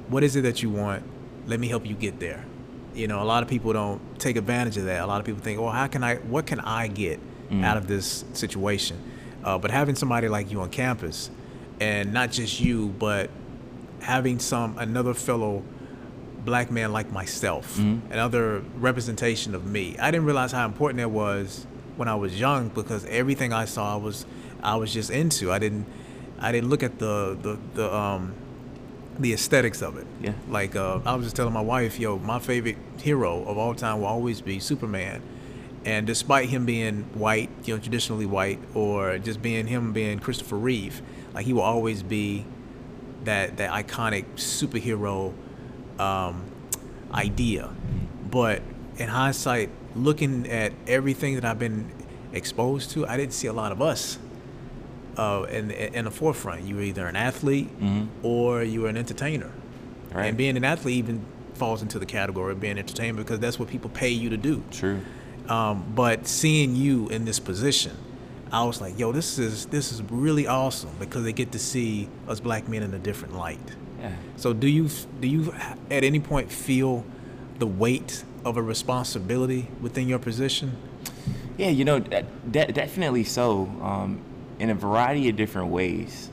[0.09, 1.03] what is it that you want?
[1.47, 2.45] Let me help you get there.
[2.93, 5.01] You know, a lot of people don't take advantage of that.
[5.01, 6.15] A lot of people think, well, how can I?
[6.17, 7.19] What can I get
[7.51, 7.63] Mm.
[7.63, 8.97] out of this situation?
[9.43, 11.29] Uh, but having somebody like you on campus,
[11.79, 13.29] and not just you, but
[14.01, 15.63] having some another fellow
[16.45, 18.01] black man like myself, Mhm.
[18.11, 19.95] another representation of me.
[19.99, 21.65] I didn't realize how important that was
[21.97, 24.25] when I was young because everything I saw I was
[24.63, 25.51] I was just into.
[25.51, 25.85] I didn't
[26.39, 28.33] I didn't look at the the, the um
[29.19, 30.05] the aesthetics of it.
[30.21, 30.33] Yeah.
[30.49, 33.99] Like uh, I was just telling my wife, yo, my favorite hero of all time
[33.99, 35.21] will always be Superman.
[35.85, 40.57] And despite him being white, you know, traditionally white, or just being him being Christopher
[40.57, 41.01] Reeve,
[41.33, 42.43] like he will always be
[43.23, 45.31] that that iconic superhero
[45.99, 46.43] um,
[47.13, 47.69] idea.
[48.29, 48.61] But
[48.97, 51.91] in hindsight, looking at everything that I've been
[52.33, 54.17] exposed to, I didn't see a lot of us
[55.17, 56.63] uh, in in the forefront.
[56.63, 58.07] You were either an athlete Mhm.
[58.23, 59.51] or you were an entertainer.
[60.13, 60.25] Right.
[60.27, 61.21] And being an athlete even
[61.53, 64.61] falls into the category of being entertained because that's what people pay you to do.
[64.71, 64.99] True.
[65.47, 67.93] Um, but seeing you in this position,
[68.51, 72.09] I was like, yo, this is this is really awesome because they get to see
[72.27, 73.59] us black men in a different light.
[73.99, 74.15] Yeah.
[74.35, 75.53] So do you do you
[75.89, 77.05] at any point feel
[77.59, 80.77] the weight of a responsibility within your position?
[81.57, 83.71] Yeah, you know, de- de- definitely so.
[83.81, 84.21] Um,
[84.59, 86.29] in a variety of different ways.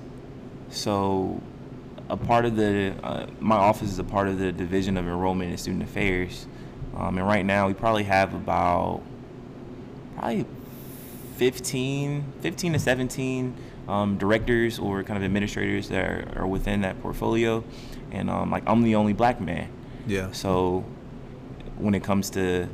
[0.71, 1.41] So,
[2.09, 5.51] a part of the uh, my office is a part of the Division of Enrollment
[5.51, 6.47] and Student Affairs,
[6.97, 9.03] um, and right now we probably have about
[10.17, 10.47] probably
[11.37, 13.55] 15, 15 to 17
[13.89, 17.65] um, directors or kind of administrators that are, are within that portfolio,
[18.11, 19.69] and um, like I'm the only black man.
[20.07, 20.31] Yeah.
[20.33, 20.85] So
[21.79, 22.69] when it comes to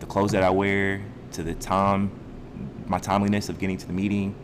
[0.00, 2.10] the clothes that I wear, to the time,
[2.86, 4.34] my timeliness of getting to the meeting,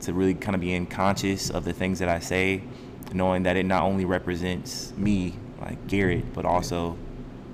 [0.00, 2.62] to really kind of being conscious of the things that I say,
[3.12, 6.96] knowing that it not only represents me, like Garrett, but also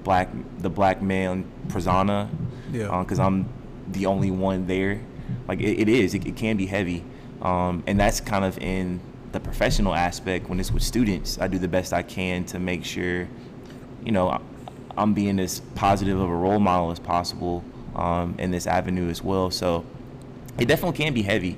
[0.05, 0.29] black,
[0.59, 2.31] the black man persona,
[2.73, 2.99] Yeah.
[3.03, 3.49] because I'm
[3.91, 5.01] the only one there.
[5.47, 7.05] Like it, it is, it, it can be heavy,
[7.43, 9.01] um, and that's kind of in
[9.33, 10.49] the professional aspect.
[10.49, 13.29] When it's with students, I do the best I can to make sure,
[14.05, 14.41] you know,
[14.97, 17.63] I'm being as positive of a role model as possible
[17.95, 19.51] um, in this avenue as well.
[19.51, 19.85] So
[20.59, 21.57] it definitely can be heavy.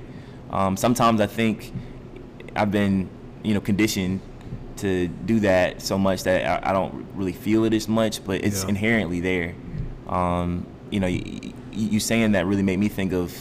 [0.51, 1.71] Um, sometimes I think
[2.55, 3.09] I've been,
[3.41, 4.19] you know, conditioned
[4.77, 8.43] to do that so much that I, I don't really feel it as much, but
[8.43, 8.69] it's Yeah.
[8.69, 9.55] inherently there.
[10.07, 13.31] Um, you know, you, you saying that really made me think of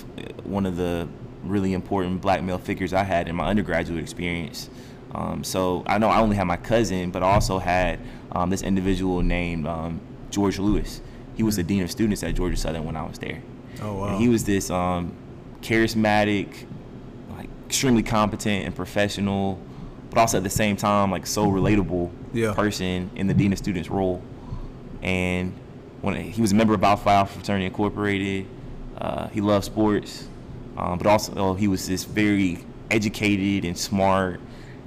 [0.44, 1.08] one of the
[1.44, 4.68] really important black male figures I had in my undergraduate experience.
[5.12, 7.98] Um, so I know I only had my cousin, but I also had
[8.32, 10.00] um, this individual named um,
[10.30, 11.00] George Lewis.
[11.34, 13.42] He was the dean of students at Georgia Southern when I was there.
[13.82, 14.04] Oh wow.
[14.08, 15.12] And he was this um,
[15.62, 16.66] charismatic,
[17.36, 19.58] like extremely competent and professional,
[20.10, 22.52] but also at the same time like so relatable Yeah.
[22.54, 24.22] person in the dean of students role.
[25.02, 25.54] And
[26.02, 28.46] when he was a member of Alpha Alpha Fraternity Incorporated,
[28.98, 30.28] uh, he loved sports,
[30.80, 34.40] um, but also oh, he was this very educated and smart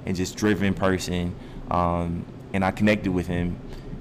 [0.04, 1.34] and just driven person.
[1.70, 3.58] Um, and I connected with him,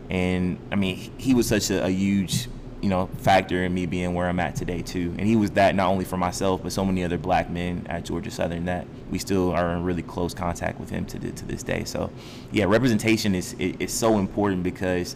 [0.09, 2.47] and I mean he was such a, a huge
[2.81, 5.13] you know factor in me being where I'm at today too.
[5.17, 8.05] And he was that not only for myself but so many other black men at
[8.05, 11.61] Georgia Southern that we still are in really close contact with him to to this
[11.61, 11.83] day.
[11.83, 12.11] So
[12.51, 15.15] yeah, representation is is is so important because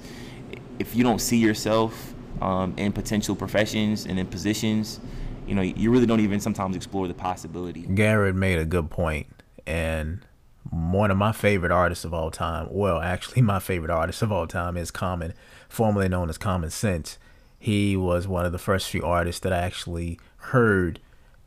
[0.78, 5.00] if you don't see yourself um, in potential professions and in positions,
[5.48, 7.82] you know you really don't even sometimes explore the possibility.
[7.82, 9.28] Garrett made a good point,
[9.66, 10.26] and
[10.70, 12.68] one of my favorite artists of all time.
[12.70, 15.34] Well, actually, my favorite artist of all time is Common,
[15.70, 17.18] formerly known as Common Sense.
[17.58, 21.00] He was one of the first few artists that I actually heard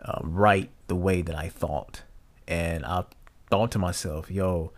[0.02, 2.02] uh, write the way that I thought,
[2.48, 3.04] and I
[3.50, 4.72] thought to myself, "Yo,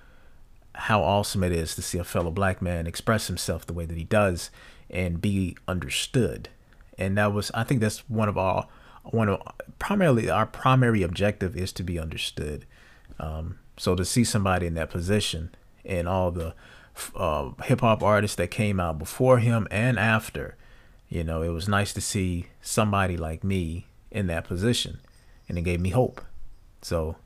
[0.75, 3.97] how awesome it is to see a fellow black man express himself the way that
[3.97, 4.51] he does
[4.91, 6.49] and be understood."
[6.99, 8.69] And that was, I think, that's one of our
[9.05, 9.43] one of
[9.79, 12.67] primarily our primary objective is to be understood.
[13.19, 16.55] Um, so to see somebody in that position and all the
[17.15, 20.57] uh, hip hop artists that came out before him and after,
[21.09, 25.01] you know, it was nice to see somebody like me in that position,
[25.49, 26.21] and it gave me hope.
[26.83, 27.17] So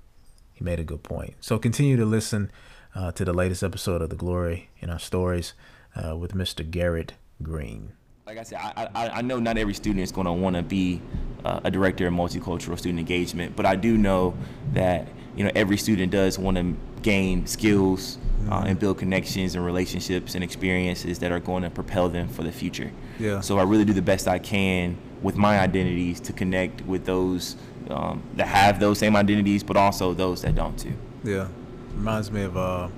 [0.54, 1.34] he made a good point.
[1.40, 2.50] So continue to listen
[2.94, 5.52] uh, to the latest episode of The Glory in Our Stories
[5.94, 6.68] uh, with Mr.
[6.68, 7.12] Garrett
[7.42, 7.92] Green.
[8.26, 10.62] Like I said, I, I, I know not every student is going to want to
[10.62, 11.00] be
[11.44, 14.34] uh, a director of multicultural student engagement, but I do know
[14.72, 18.18] that you know every student does want to gain skills
[18.50, 22.42] uh, and build connections and relationships and experiences that are going to propel them for
[22.42, 22.90] the future.
[23.20, 23.40] Yeah.
[23.42, 27.54] So I really do the best I can with my identities to connect with those
[27.90, 30.94] um, that have those same identities, but also those that don't too.
[31.22, 31.46] Yeah,
[31.94, 32.88] reminds me of uh,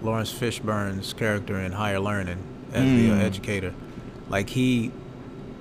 [0.00, 2.38] Laurence Fishburne's character in Higher Learning
[2.72, 3.20] as the uh, Mm.
[3.20, 3.74] educator.
[4.28, 4.90] Like he,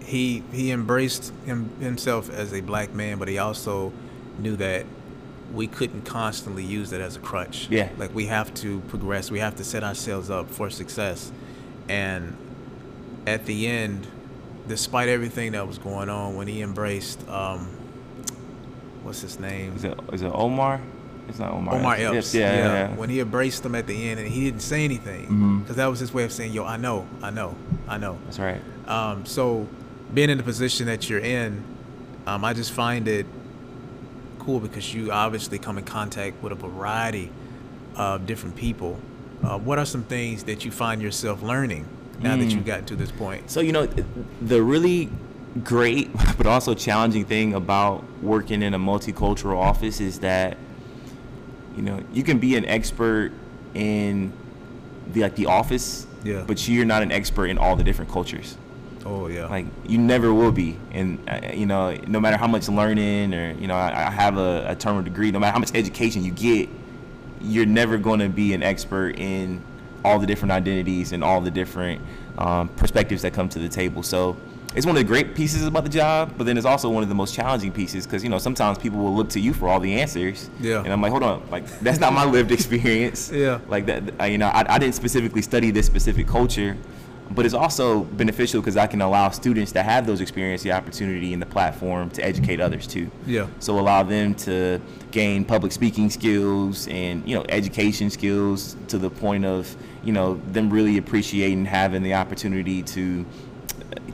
[0.04, 3.91] he he embraced him, himself as a black man, but he also
[4.39, 4.86] knew that
[5.54, 7.67] we couldn't constantly use it as a crutch.
[7.69, 7.89] Yeah.
[7.97, 9.30] Like we have to progress.
[9.30, 11.32] We have to set ourselves up for success,
[11.88, 12.36] and
[13.28, 14.08] at the end,
[14.67, 17.67] despite everything that was going on, when he embraced, um,
[19.04, 19.76] what's his name?
[19.76, 20.82] Is it is it Omar?
[21.30, 21.76] It's not Omar.
[21.76, 22.34] Omar Epps.
[22.36, 22.95] Yeah, yeah, yeah.
[22.95, 25.99] When he embraced them at the end and he didn't say anything, because that was
[25.99, 27.56] his way of saying, "Yo, I know, I know,
[27.87, 28.61] I know." That's right.
[28.87, 29.67] Um, so
[30.13, 31.63] being in the position that you're in,
[32.27, 33.25] um, I just find it
[34.39, 37.31] cool because you obviously come in contact with a variety
[37.95, 38.99] of different people.
[39.43, 41.87] Uh, what are some things that you find yourself learning
[42.19, 43.49] now that you've gotten to this point?
[43.49, 43.87] So you know,
[44.41, 45.09] the really
[45.63, 50.57] great but also challenging thing about working in a multicultural office is that
[51.75, 53.31] you know you can be an expert
[53.75, 54.33] in
[55.11, 56.43] the like the office, Yeah.
[56.47, 58.57] but you're not an expert in all the different cultures.
[59.05, 59.47] Oh yeah.
[59.47, 63.51] Like you never will be, and uh, you know, no matter how much learning or
[63.53, 65.31] you know, I, I have a, a terminal degree.
[65.31, 66.69] No matter how much education you get,
[67.41, 69.62] you're never going to be an expert in
[70.05, 72.01] all the different identities and all the different
[72.38, 74.03] um, perspectives that come to the table.
[74.03, 74.38] So
[74.75, 77.09] it's one of the great pieces about the job, but then it's also one of
[77.09, 79.79] the most challenging pieces because you know sometimes people will look to you for all
[79.79, 80.49] the answers.
[80.59, 80.83] Yeah.
[80.83, 83.31] And I'm like, hold on, like that's not my lived experience.
[83.43, 83.59] Yeah.
[83.67, 86.77] Like that, you know, I, I didn't specifically study this specific culture,
[87.31, 91.33] but it's also beneficial because I can allow students to have those experiences the opportunity
[91.33, 93.09] and the platform to educate others too.
[93.25, 93.47] Yeah.
[93.59, 94.79] So allow them to
[95.12, 100.39] gain public speaking skills and you know education skills to the point of you know
[100.51, 103.25] them really appreciating having the opportunity to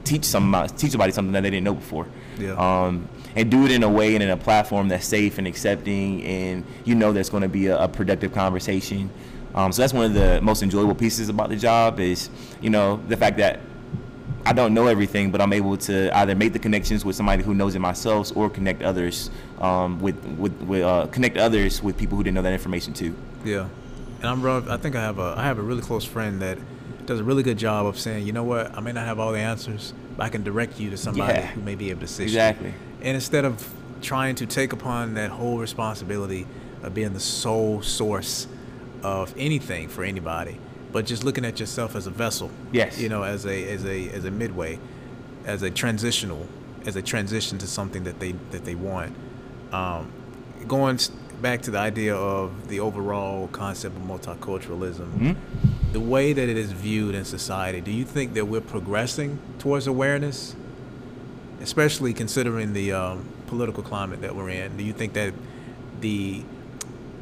[0.04, 2.06] teach some teach somebody something that they didn't know before.
[2.38, 2.52] Yeah.
[2.52, 6.22] Um, and do it in a way and in a platform that's safe and accepting,
[6.24, 9.10] and you know that's going to be a, a productive conversation.
[9.54, 13.00] Um, so that's one of the most enjoyable pieces about the job is you know
[13.08, 13.60] the fact that
[14.44, 17.54] I don't know everything, but I'm able to either make the connections with somebody who
[17.54, 22.16] knows it myself, or connect others um, with with, with uh, connect others with people
[22.16, 23.14] who didn't know that information too.
[23.44, 23.68] Yeah,
[24.22, 26.58] and I'm I think I have a I have a really close friend that
[27.10, 29.32] does a really good job of saying, you know what, I may not have all
[29.32, 31.46] the answers, but I can direct you to somebody Yeah.
[31.48, 32.68] who may be able to assist Exactly.
[32.68, 32.74] you.
[33.02, 33.68] And instead of
[34.00, 36.46] trying to take upon that whole responsibility
[36.84, 38.46] of being the sole source
[39.02, 40.58] of anything for anybody,
[40.92, 42.48] but just looking at yourself as a vessel.
[42.70, 43.00] Yes.
[43.00, 44.78] You know, as a as a as a midway,
[45.46, 46.46] as a transitional,
[46.86, 49.14] as a transition to something that they that they want.
[49.72, 50.12] Um,
[50.68, 50.98] going
[51.42, 55.36] back to the idea of the overall concept of multiculturalism, Mhm.
[55.92, 59.86] The way that it is viewed in society, do you think that we're progressing towards
[59.86, 60.54] awareness?
[61.60, 65.34] Especially considering the um, political climate that we're in, do you think that
[66.00, 66.42] the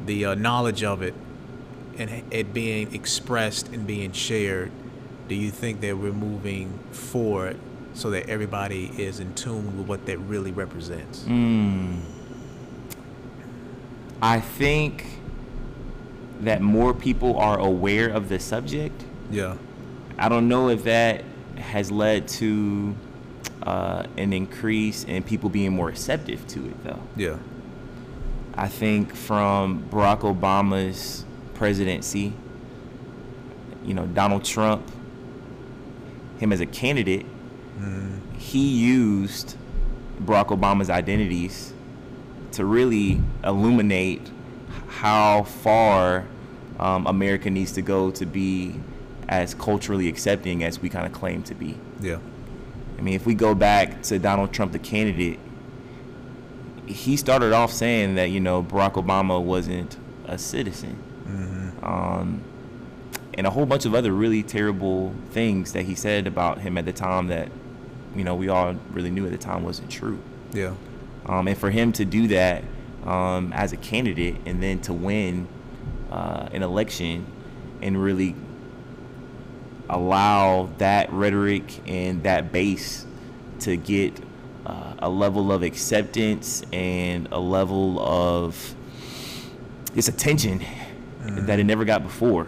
[0.05, 1.13] the uh, knowledge of it
[1.97, 4.71] and it being expressed and being shared,
[5.27, 7.59] do you think that we're moving forward
[7.93, 11.23] so that everybody is in tune with what that really represents?
[11.23, 11.99] Mm.
[14.21, 15.18] I think
[16.39, 19.03] that more people are aware of the subject.
[19.29, 19.57] Yeah.
[20.17, 21.23] I don't know if that
[21.57, 22.95] has led to
[23.63, 27.01] uh, an increase in people being more receptive to it, though.
[27.15, 27.37] Yeah.
[28.55, 32.33] I think from Barack Obama's presidency,
[33.85, 34.89] you know, Donald Trump,
[36.39, 37.25] him as a candidate,
[38.39, 39.55] he used
[40.23, 41.73] Barack Obama's identities
[42.53, 44.31] to really illuminate
[44.87, 46.25] how far
[46.79, 48.75] um, America needs to go to be
[49.27, 51.77] as culturally accepting as we kind of claim to be.
[52.01, 52.19] Yeah.
[52.97, 55.39] I mean, if we go back to Donald Trump, the candidate,
[56.85, 60.97] he started off saying that you know Barack Obama wasn't a citizen,
[61.83, 62.41] um,
[63.35, 66.85] and a whole bunch of other really terrible things that he said about him at
[66.85, 67.49] the time that
[68.15, 70.19] you know we all really knew at the time wasn't true.
[70.51, 70.73] Yeah.
[71.25, 72.63] Um, and for him to do that
[73.05, 75.47] um, as a candidate and then to win
[76.11, 77.25] uh, an election
[77.81, 78.35] and really
[79.89, 83.05] allow that rhetoric and that base
[83.59, 84.13] to get
[84.65, 88.75] uh, a level of acceptance and a level of
[89.93, 90.63] this attention
[91.21, 92.47] that it never got before.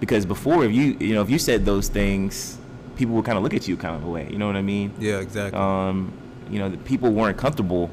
[0.00, 2.58] Because before, if you you know if you said those things,
[2.96, 4.28] people would kind of look at you kind of a way.
[4.30, 4.92] You know what I mean?
[4.98, 5.18] Yeah.
[5.18, 5.58] Exactly.
[5.58, 6.12] um,
[6.50, 7.90] you know, the people weren't comfortable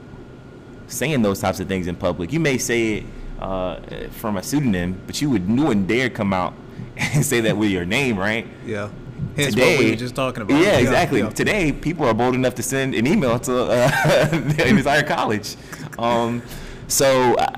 [0.90, 2.34] saying those types of things in public.
[2.34, 3.04] You may say it
[3.40, 3.80] uh,
[4.12, 6.54] from a pseudonym, but you would you wouldn't dare come out
[6.98, 8.48] and say that with your name, right?
[8.66, 8.90] yeah.
[9.36, 10.62] Hence what we were just talking about.
[10.62, 11.20] Yeah, exactly.
[11.20, 11.30] yeah.
[11.30, 15.56] Today, people are bold enough to send an email to uh, the entire college.
[15.98, 16.42] Um,
[16.88, 17.56] so I,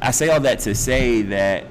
[0.00, 1.66] I say all that to say that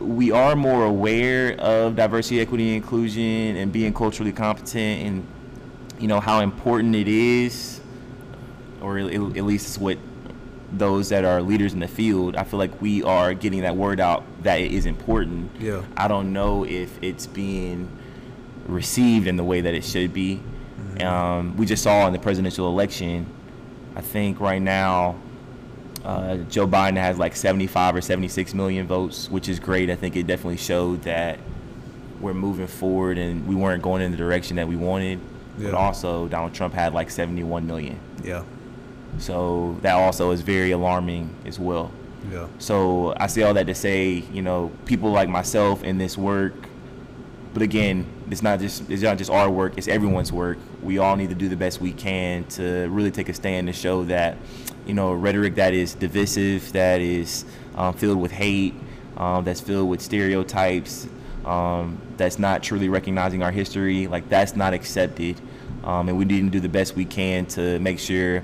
[0.00, 5.26] we are more aware of diversity, equity, inclusion, and being culturally competent, and
[5.98, 7.75] you know how important it is,
[8.86, 9.98] or at least it's what
[10.72, 12.36] those that are leaders in the field.
[12.36, 15.50] I feel like we are getting that word out that it is important.
[15.60, 15.82] Yeah.
[15.96, 17.88] I don't know if it's being
[18.66, 20.40] received in the way that it should be.
[21.00, 23.26] Um, we just saw in the presidential election,
[23.94, 25.16] I think right now,
[26.04, 29.90] uh, Joe Biden has like 75 or 76 million votes, which is great.
[29.90, 31.38] I think it definitely showed that
[32.20, 35.20] we're moving forward and we weren't going in the direction that we wanted.
[35.58, 37.98] but also Donald Trump had like 71 million.
[38.24, 38.44] Yeah.
[39.18, 41.90] So that also is very alarming as well.
[42.30, 42.48] Yeah.
[42.58, 46.54] So I say all that to say, you know, people like myself in this work,
[47.54, 50.58] but again, it's not just it's not just our work; it's everyone's work.
[50.82, 53.72] We all need to do the best we can to really take a stand to
[53.72, 54.36] show that,
[54.86, 57.44] you know, rhetoric that is divisive, that is
[57.76, 58.74] um, filled with hate,
[59.16, 61.08] um, that's filled with stereotypes,
[61.44, 65.40] um, that's not truly recognizing our history, like that's not accepted.
[65.84, 68.42] Um, and we need to do the best we can to make sure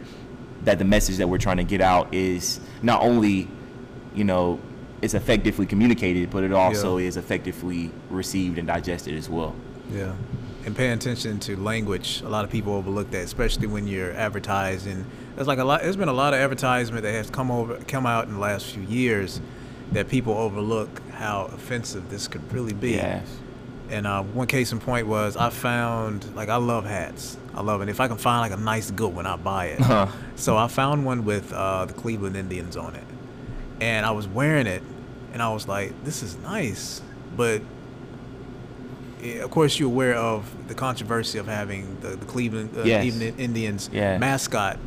[0.64, 3.48] that the message that we're trying to get out is not only
[4.14, 4.60] you know,
[5.00, 7.06] it's effectively communicated, but it also Yeah.
[7.08, 9.54] is effectively received and digested as well.
[9.90, 10.12] Yeah.
[10.66, 15.06] And paying attention to language, a lot of people overlook that, especially when you're advertising.
[15.34, 15.82] There's like a lot.
[15.82, 18.66] There's been a lot of advertisement that has come over, come out in the last
[18.66, 19.40] few years,
[19.92, 22.90] that people overlook how offensive this could really be.
[22.92, 23.26] Yes.
[23.90, 27.38] And uh, one case in point was I found like I love hats.
[27.54, 27.88] I love it.
[27.88, 29.80] If I can find like a nice good one, I buy it.
[29.80, 30.06] Huh.
[30.36, 33.04] So I found one with uh, the Cleveland Indians on it,
[33.80, 34.82] and I was wearing it,
[35.32, 37.02] and I was like, "This is nice,"
[37.36, 37.60] but
[39.22, 43.04] eh, of course you're aware of the controversy of having the, the Cleveland uh, Yes.
[43.38, 44.18] Indians Yeah.
[44.18, 44.78] mascot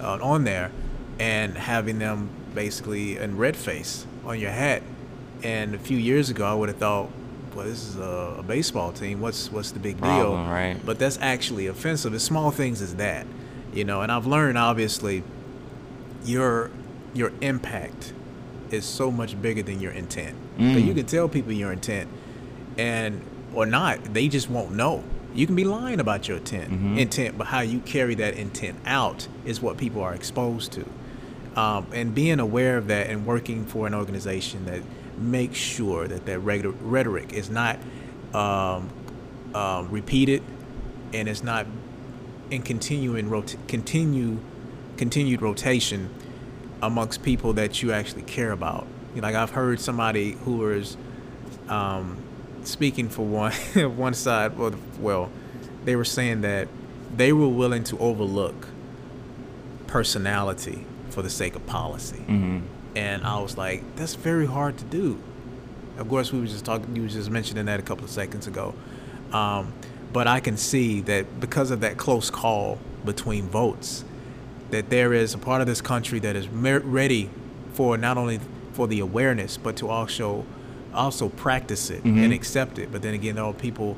[0.00, 0.70] uh, on there,
[1.18, 4.82] and having them basically in red face on your hat.
[5.42, 7.10] And a few years ago, I would have thought,
[7.54, 9.20] "Well, this is a, a baseball team.
[9.20, 10.76] What's what's the big deal?" Problem, right?
[10.84, 12.14] But that's actually offensive.
[12.14, 13.26] It's small things as that,
[13.72, 14.00] you know.
[14.02, 15.22] And I've learned obviously,
[16.24, 16.70] your
[17.14, 18.12] your impact
[18.70, 20.34] is so much bigger than your intent.
[20.56, 20.86] But Mm.
[20.86, 22.08] you can tell people your intent,
[22.78, 23.20] and
[23.54, 25.04] or not, they just won't know.
[25.34, 26.98] You can be lying about your intent, Mhm.
[26.98, 30.84] intent, but how you carry that intent out is what people are exposed to.
[31.58, 34.80] Um, and being aware of that and working for an organization that
[35.22, 37.78] makes sure that that rhetoric is not
[38.34, 38.90] um,
[39.54, 40.42] um, repeated
[41.12, 41.66] and it's not
[42.50, 44.38] in continuing rot- continue
[44.96, 46.10] continued rotation
[46.82, 48.86] amongst people that you actually care about.
[49.14, 50.96] Like I've heard somebody who was
[51.68, 52.18] um,
[52.64, 53.52] speaking for one
[53.96, 54.56] one side.
[54.56, 55.30] Well, well,
[55.84, 56.68] they were saying that
[57.14, 58.68] they were willing to overlook
[59.86, 62.60] personality for the sake of policy, hmm
[62.94, 65.18] and I was like, that's very hard to do.
[65.98, 66.94] Of course, we were just talking.
[66.96, 68.74] You were just mentioning that a couple of seconds ago,
[69.32, 69.72] um,
[70.12, 74.04] but I can see that because of that close call between votes,
[74.70, 77.28] that there is a part of this country that is mer- ready
[77.74, 78.40] for not only
[78.72, 80.44] for the awareness, but to also
[80.94, 82.22] also practice it Mhm.
[82.24, 82.92] and accept it.
[82.92, 83.96] But then again, there are people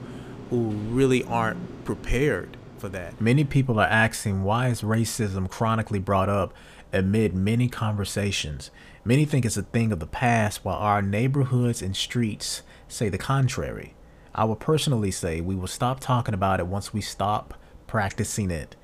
[0.51, 3.19] who really aren't prepared for that.
[3.19, 6.53] Many people are asking why is racism chronically brought up
[6.93, 8.71] amid many conversations.
[9.07, 13.17] Many think it's a thing of the past, while our neighborhoods and streets say the
[13.17, 13.95] contrary.
[14.35, 17.55] I will personally say we will stop talking about it once we stop
[17.87, 18.77] practicing it.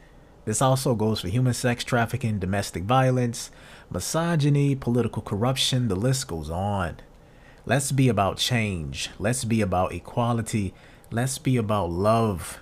[0.47, 3.51] This also goes for human sex trafficking, domestic violence,
[3.91, 6.97] misogyny, political corruption, the list goes on.
[7.67, 9.11] Let's be about change.
[9.19, 10.73] Let's be about equality.
[11.11, 12.59] Let's be about love.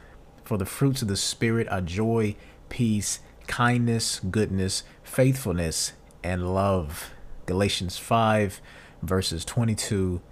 [0.49, 2.35] For the fruits of the Spirit are joy,
[2.71, 5.93] peace, kindness, goodness, faithfulness,
[6.25, 7.11] and love.
[7.45, 8.63] Galatians 5,
[9.03, 10.23] verses 22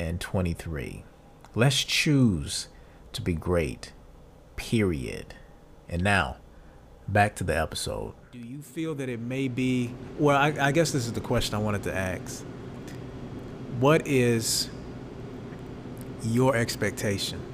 [0.00, 1.04] and 23.
[1.54, 2.68] Let's choose
[3.12, 3.92] to be great,
[4.56, 5.34] period.
[5.86, 6.38] And now,
[7.06, 8.14] back to the episode.
[8.32, 9.92] Do you feel that it may be?
[10.18, 12.42] Well, I, I guess this is the question I wanted to ask.
[13.80, 14.70] What is
[16.22, 17.45] your expectation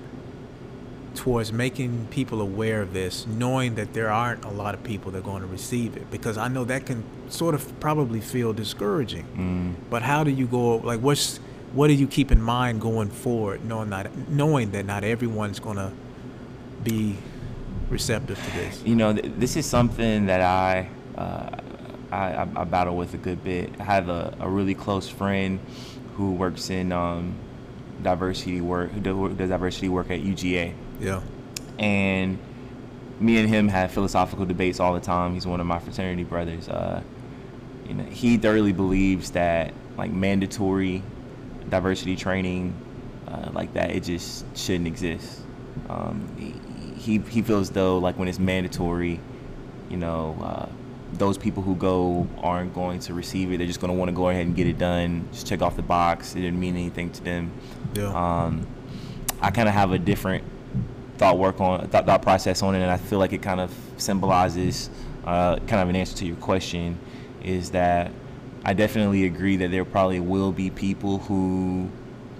[1.14, 5.18] towards making people aware of this, knowing that there aren't a lot of people that
[5.18, 6.10] are going to receive it?
[6.10, 9.26] Because I know that can sort of probably feel discouraging.
[9.36, 9.90] Mm.
[9.90, 10.76] But how do you go?
[10.76, 11.38] Like, what's
[11.72, 15.76] what do you keep in mind going forward, knowing that knowing that not everyone's going
[15.76, 15.92] to
[16.82, 17.16] be
[17.88, 18.82] receptive to this?
[18.84, 21.56] You know, th- this is something that I, uh,
[22.10, 23.70] I I battle with a good bit.
[23.80, 25.60] I have a, a really close friend
[26.16, 27.34] who works in um,
[28.02, 30.74] diversity work, who does diversity work at UGA.
[31.02, 31.20] Yeah.
[31.78, 32.38] and
[33.20, 35.34] me and him have philosophical debates all the time.
[35.34, 36.68] He's one of my fraternity brothers.
[36.68, 37.02] Uh,
[37.86, 41.02] you know, he thoroughly believes that like mandatory
[41.68, 42.74] diversity training
[43.28, 45.40] uh, like that it just shouldn't exist.
[45.88, 49.20] Um, he, he he feels though like when it's mandatory,
[49.90, 50.68] you know, uh,
[51.14, 53.58] those people who go aren't going to receive it.
[53.58, 55.76] They're just going to want to go ahead and get it done, just check off
[55.76, 56.34] the box.
[56.34, 57.52] It didn't mean anything to them.
[57.94, 58.08] Yeah.
[58.08, 58.66] Um,
[59.40, 60.44] I kind of have a different
[61.22, 63.72] thought work on thought, thought process on it, and I feel like it kind of
[63.96, 64.90] symbolizes
[65.24, 66.98] uh, kind of an answer to your question.
[67.44, 68.10] Is that
[68.64, 71.88] I definitely agree that there probably will be people who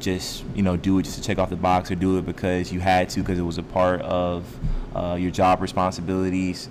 [0.01, 2.73] just you know do it just to check off the box or do it because
[2.73, 4.45] you had to because it was a part of
[4.97, 6.69] uh, your job responsibilities.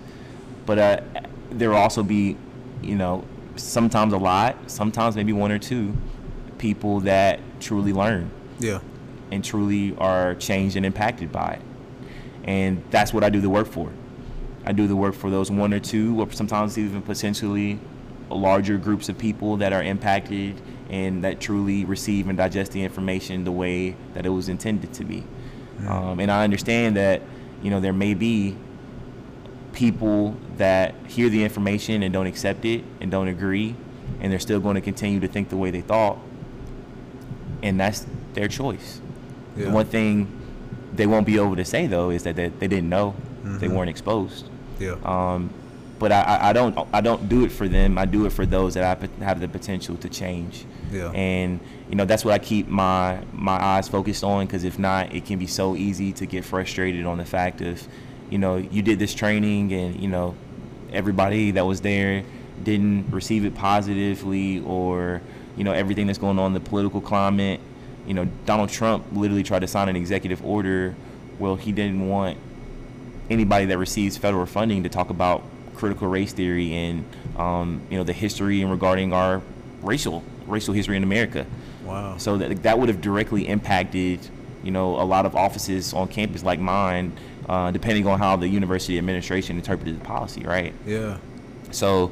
[0.66, 1.02] But uh,
[1.50, 2.38] there will also be,
[2.82, 3.24] you know,
[3.56, 5.94] sometimes a lot, sometimes maybe one or two
[6.58, 8.30] people that truly learn.
[8.60, 8.80] Yeah.
[9.32, 11.62] And truly are changed and impacted by it.
[12.44, 13.92] And that's what I do the work for.
[14.66, 17.80] I do the work for those one or two, or sometimes even potentially
[18.30, 23.44] larger groups of people that are impacted and that truly receive and digest the information
[23.44, 25.24] the way that it was intended to be.
[25.80, 25.90] Mm.
[25.90, 27.22] Um, and I understand that,
[27.62, 28.56] you know, there may be
[29.74, 33.76] people that hear the information and don't accept it and don't agree,
[34.20, 36.20] and they're still going to continue to think the way they thought,
[37.64, 39.02] and that's their choice.
[39.56, 39.66] Yeah.
[39.66, 40.41] The one thing
[40.94, 43.58] they won't be able to say though is that they, they didn't know, mm-hmm.
[43.60, 44.50] they weren't exposed.
[44.80, 44.96] Yeah.
[45.04, 45.54] Um,
[46.02, 48.00] but I, I don't I don't do it for them.
[48.00, 50.66] I do it for those that I have the potential to change.
[50.92, 51.12] Yeah.
[51.12, 55.14] And you know that's what I keep my my eyes focused on because if not,
[55.14, 57.88] it can be so easy to get frustrated on the fact of,
[58.32, 60.34] you know, you did this training and you know,
[60.92, 62.24] everybody that was there
[62.64, 65.22] didn't receive it positively or
[65.56, 67.60] you know everything that's going on in the political climate.
[68.08, 70.96] You know, Donald Trump literally tried to sign an executive order.
[71.40, 72.38] Well, he didn't want
[73.30, 75.44] anybody that receives federal funding to talk about
[75.76, 77.06] critical race theory and
[77.38, 79.42] um, you know the history and regarding our
[79.82, 81.46] racial racial history in America.
[81.86, 82.18] Wow.
[82.18, 84.20] So that that would have directly impacted
[84.64, 87.14] you know a lot of offices on campus like mine,
[87.50, 90.74] uh, depending on how the university administration interpreted the policy, right?
[90.86, 91.18] Yeah.
[91.72, 92.12] So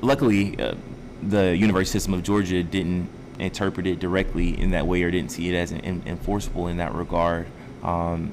[0.00, 0.74] luckily, uh,
[1.22, 3.08] the University System of Georgia didn't
[3.38, 6.94] interpret it directly in that way or didn't see it as an, enforceable in that
[6.94, 7.46] regard.
[7.82, 8.32] Um,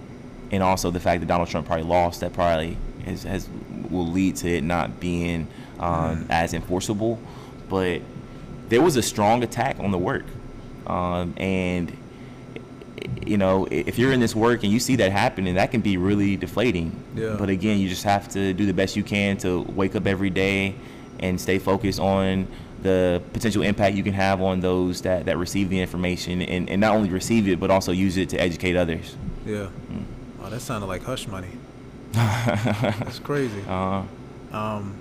[0.51, 3.49] and also the fact that Donald Trump probably lost that probably has, has
[3.89, 5.47] will lead to it not being
[5.80, 6.26] um, mm.
[6.30, 7.20] as enforceable.
[7.70, 8.01] But
[8.70, 10.26] there was a strong attack on the work,
[10.88, 11.95] um, and
[13.26, 15.97] you know if you're in this work and you see that happening, that can be
[15.97, 17.03] really deflating.
[17.16, 17.36] Yeah.
[17.38, 20.30] But again, you just have to do the best you can to wake up every
[20.30, 20.76] day
[21.20, 22.47] and stay focused on
[22.86, 26.80] the potential impact you can have on those that, that receive the information and, and
[26.80, 29.18] not only receive it but also use it to educate others.
[29.44, 29.70] Yeah.
[29.92, 30.06] Mm.
[30.42, 31.50] Oh, that sounded like hush money.
[32.12, 33.62] That's crazy.
[33.62, 34.04] Uh-huh.
[34.56, 34.96] Um,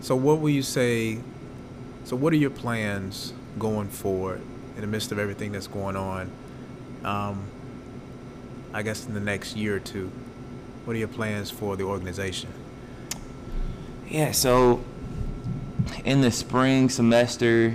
[0.00, 1.20] so what will you say?
[2.04, 4.40] So what are your plans going forward
[4.74, 6.32] in the midst of everything that's going on?
[7.04, 7.46] Um,
[8.74, 10.10] I guess in the next year or two,
[10.84, 12.52] what are your plans for the organization?
[14.08, 14.82] Yeah, so
[16.04, 17.74] in the spring semester,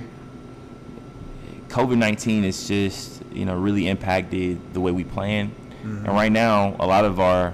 [1.70, 6.06] COVID nineteen has just you know really impacted the way we plan, mm-hmm.
[6.06, 7.54] and right now a lot of our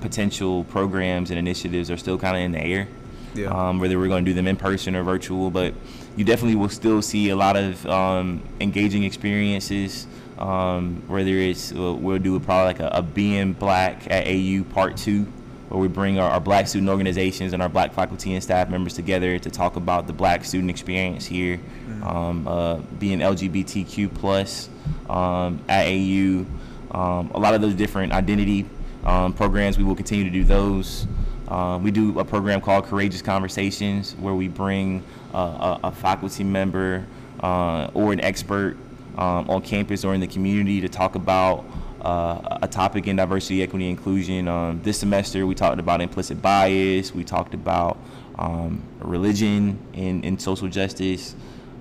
[0.00, 2.88] potential programs and initiatives are still kind of in the air.
[3.34, 3.48] Yeah.
[3.48, 5.74] Um, whether we're going to do them in person or virtual, but
[6.16, 10.06] you definitely will still see a lot of um, engaging experiences.
[10.38, 14.96] Um, whether it's we'll, we'll do probably like a, a being black at AU part
[14.96, 15.26] two,
[15.68, 18.94] where we bring our, our, black student organizations and our black faculty and staff members
[18.94, 22.04] together to talk about the black student experience here, mm-hmm.
[22.04, 24.70] um, uh, being LGBTQ plus
[25.10, 26.46] um, at AU.
[26.90, 28.64] Um, a lot of those different identity
[29.04, 29.76] um, programs.
[29.76, 31.06] We will continue to do those.
[31.48, 35.02] Uh, we do a program called Courageous Conversations where we bring
[35.34, 37.06] uh, a, a, faculty member
[37.40, 38.76] uh, or an expert
[39.16, 41.64] um, on campus or in the community to talk about
[42.08, 44.48] uh, a topic in diversity, equity, inclusion.
[44.48, 47.14] Um, this semester, we talked about implicit bias.
[47.14, 47.98] We talked about
[48.38, 51.36] um, religion and, and social justice.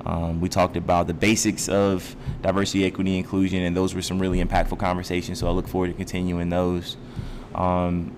[0.05, 4.43] Um, we talked about the basics of diversity, equity, inclusion, and those were some really
[4.43, 5.39] impactful conversations.
[5.39, 6.97] So I look forward to continuing those.
[7.55, 8.13] Um,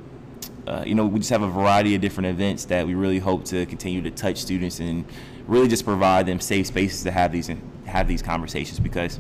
[0.66, 3.45] uh, you know, we just have a variety of different events that we really hope
[3.45, 5.05] to continue to touch students and
[5.47, 7.51] really just provide them safe spaces to have these
[7.86, 9.20] have these conversations because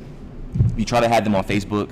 [0.75, 1.89] you try to have them on Facebook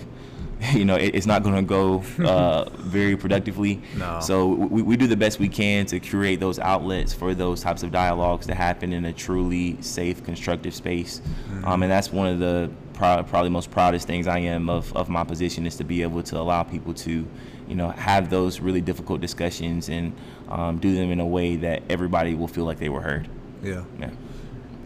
[0.74, 3.82] you know, it, it's not going to go uh, very productively.
[3.98, 4.20] No.
[4.22, 7.84] So we, we do the best we can to create those outlets for those types
[7.84, 11.20] of dialogues to happen in a truly safe, constructive space.
[11.20, 11.66] Mm-hmm.
[11.66, 15.10] Um, and that's one of the pro- probably most proudest things I am of, of
[15.10, 17.28] my position is to be able to allow people to,
[17.68, 20.16] you know, have those really difficult discussions and
[20.50, 23.30] um, do them in a way that everybody will feel like they were heard.
[23.62, 23.84] Yeah.
[24.00, 24.10] Yeah.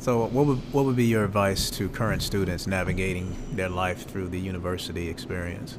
[0.02, 4.30] So, what would what would be your advice to current students navigating their life through
[4.30, 5.78] the university experience?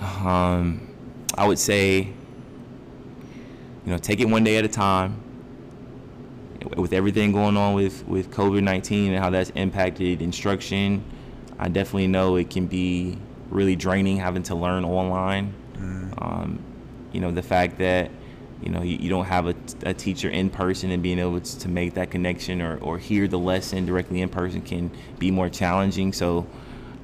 [0.00, 0.88] Um,
[1.34, 2.14] I would say, you
[3.84, 5.20] know, take it one day at a time.
[6.78, 11.04] With everything going on with with COVID nineteen and how that's impacted instruction,
[11.58, 13.18] I definitely know it can be
[13.50, 15.52] really draining having to learn online.
[15.74, 16.22] Mm.
[16.22, 16.58] Um,
[17.12, 18.10] you know, the fact that
[18.62, 19.54] you know you, you don't have a,
[19.84, 23.28] a, teacher in person and being able to, to make that connection or, or hear
[23.28, 26.46] the lesson directly in person can be more challenging so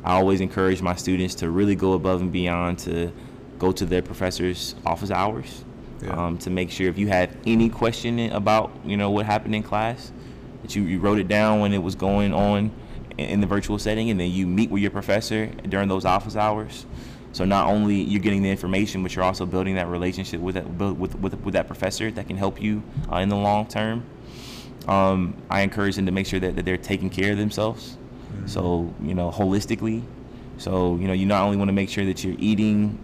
[0.05, 3.13] i always encourage my students to really go above and beyond to
[3.59, 5.65] go to their professor's office hours
[6.03, 6.27] yeah.
[6.27, 9.63] um, to make sure if you have any question about you know what happened in
[9.63, 10.11] class
[10.63, 12.71] that you, you wrote it down when it was going on
[13.19, 16.87] in the virtual setting and then you meet with your professor during those office hours
[17.33, 20.69] so not only you're getting the information, but you're also building that relationship with that
[20.69, 24.05] with with, with that professor that can help you uh, in the long term.
[24.87, 27.97] Um, I encourage them to make sure that, that they're taking care of themselves.
[28.33, 28.47] Mm-hmm.
[28.47, 30.03] So you know holistically.
[30.59, 32.99] So you know you not only want to make sure that you're eating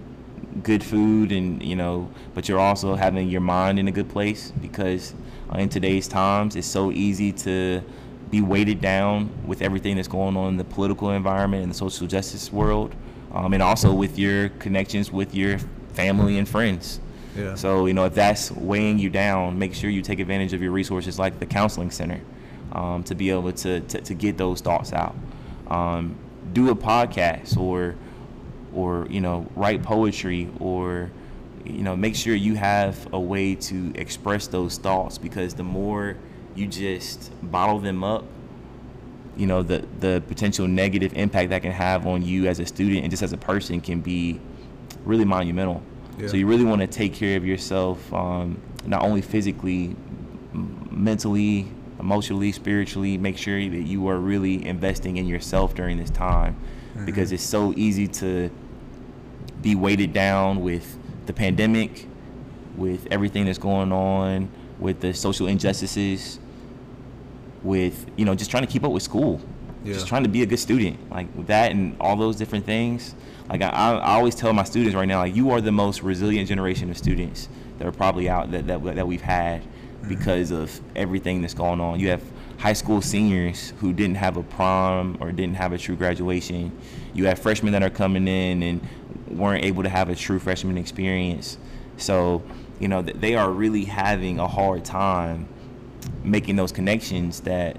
[0.62, 4.53] good food and you know, but you're also having your mind in a good place
[4.61, 5.14] because
[5.53, 7.83] uh, in today's times it's so easy to
[8.31, 12.07] be weighted down with everything that's going on in the political environment and the social
[12.07, 12.95] justice world
[13.33, 15.59] um, and also with your connections with your
[15.93, 17.01] family and friends.
[17.37, 17.55] Yeah.
[17.55, 20.72] So you know if that's weighing you down, make sure you take advantage of your
[20.72, 22.20] resources like the counseling center
[22.72, 25.14] um, to be able to, to, to get those thoughts out.
[25.68, 26.16] Um,
[26.53, 27.95] do a podcast or
[28.74, 31.11] or you know write poetry or
[31.64, 36.16] you know make sure you have a way to express those thoughts because the more
[36.55, 38.24] you just bottle them up
[39.39, 43.03] you know the the potential negative impact that can have on you as a student
[43.03, 44.41] and just as a person can be
[45.05, 45.80] really monumental.
[46.18, 46.26] Yeah.
[46.26, 49.95] So you really want to take care of yourself, um, not only physically,
[50.91, 51.70] mentally,
[52.01, 53.16] emotionally, spiritually.
[53.16, 56.57] Make sure that you are really investing in yourself during this time,
[56.95, 57.07] mm-hmm.
[57.07, 58.51] because it's so easy to
[59.62, 62.09] be weighted down with the pandemic,
[62.76, 66.41] with everything that's going on, with the social injustices
[67.63, 69.41] with you know just trying to keep up with school.
[69.85, 69.95] Yeah.
[69.95, 73.15] just trying to be a good student like with that and all those different things.
[73.49, 76.49] Like I, I always tell my students right now like you are the most resilient
[76.49, 77.49] generation of students
[77.79, 80.09] that are probably out that that, that we've had mm-hmm.
[80.09, 82.01] because of everything that's going on.
[82.01, 82.23] You have
[82.59, 86.77] high school seniors who didn't have a prom or didn't have a true graduation.
[87.15, 88.87] You have freshmen that are coming in and
[89.29, 91.57] weren't able to have a true freshman experience.
[91.97, 92.43] So
[92.81, 95.49] you know they are really having a hard time
[96.25, 97.77] making those connections that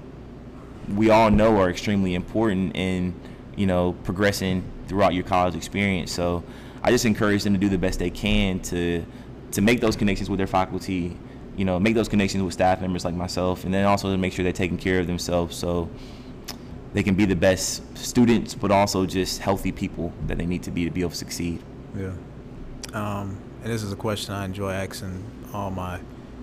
[0.94, 3.14] we all know are extremely important in
[3.56, 6.10] you know progressing throughout your college experience.
[6.12, 6.42] So
[6.82, 9.04] I just encourage them to do the best they can to
[9.52, 11.16] to make those connections with their faculty,
[11.56, 14.32] you know, make those connections with staff members like myself, and then also to make
[14.32, 15.88] sure they're taking care of themselves so
[16.92, 20.70] they can be the best students, but also just healthy people that they need to
[20.70, 21.62] be to be able to succeed.
[21.96, 22.12] Yeah.
[22.92, 26.00] Um, and this is a question I enjoy asking all my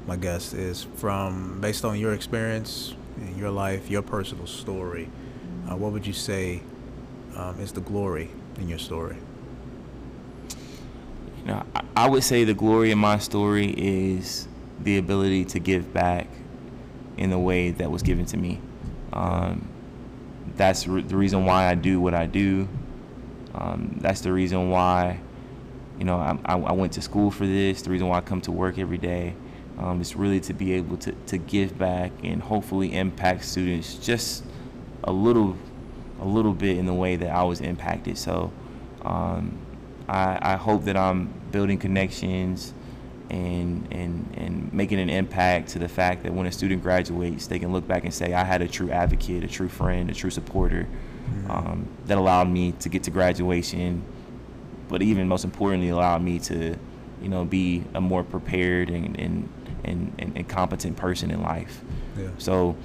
[0.08, 5.10] my guest is from based on your experience in your life, your personal story.
[5.70, 6.62] Uh, what would you say
[7.36, 9.18] um, is the glory in your story?
[11.40, 14.48] You know, I, I would say the glory in my story is
[14.80, 16.28] the ability to give back
[17.18, 18.62] in the way that was given to me.
[19.12, 19.68] Um,
[20.56, 22.68] that's re- the reason why I do what I do.
[23.54, 25.20] Um, that's the reason why,
[25.98, 27.82] you know, I, I, I, went to school for this.
[27.82, 29.36] The reason why I come to work every day.
[29.80, 34.44] Um, it's really to be able to, to give back and hopefully impact students just
[35.04, 35.56] a little
[36.20, 38.18] a little bit in the way that I was impacted.
[38.18, 38.52] So
[39.04, 39.58] um,
[40.08, 42.74] I, I hope that I'm building connections
[43.30, 47.60] and, and, and making an impact to the fact that when a student graduates, they
[47.60, 50.30] can look back and say, I had a true advocate, a true friend, a true
[50.30, 51.52] supporter mm-hmm.
[51.52, 54.04] um, that allowed me to get to graduation,
[54.88, 56.78] but even most importantly, allowed me to,
[57.22, 59.50] you know, be a more prepared and, and
[59.88, 61.82] and, and, and competent person in life.
[62.18, 62.30] Yeah.
[62.38, 62.76] So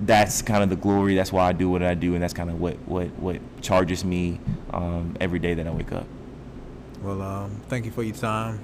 [0.00, 1.14] that's kind of the glory.
[1.14, 4.04] That's why I do what I do, and that's kind of what what what charges
[4.04, 4.40] me
[4.72, 6.06] um, every day that I wake up.
[7.02, 8.60] Well, um, thank you for your time.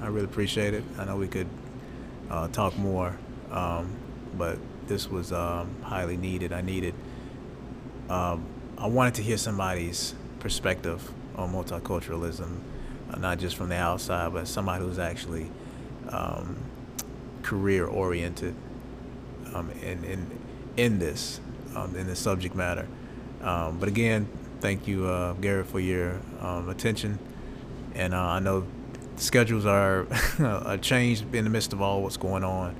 [0.00, 0.84] I really appreciate it.
[0.98, 1.48] I know we could
[2.30, 3.16] uh, talk more,
[3.50, 3.90] um,
[4.36, 6.52] but this was um, highly needed.
[6.52, 6.94] I needed.
[8.08, 8.44] Um,
[8.78, 12.60] I wanted to hear somebody's perspective on multiculturalism,
[13.10, 15.50] uh, not just from the outside, but somebody who's actually
[16.10, 16.56] um,
[17.46, 18.54] career oriented
[19.54, 20.26] um, in, in,
[20.76, 21.40] in this,
[21.74, 22.86] um, in this subject matter.
[23.40, 24.28] Um, but again,
[24.60, 27.18] thank you, uh, Garrett, for your um, attention.
[27.94, 28.66] And uh, I know
[29.14, 30.06] schedules are,
[30.40, 32.74] are changed in the midst of all what's going on,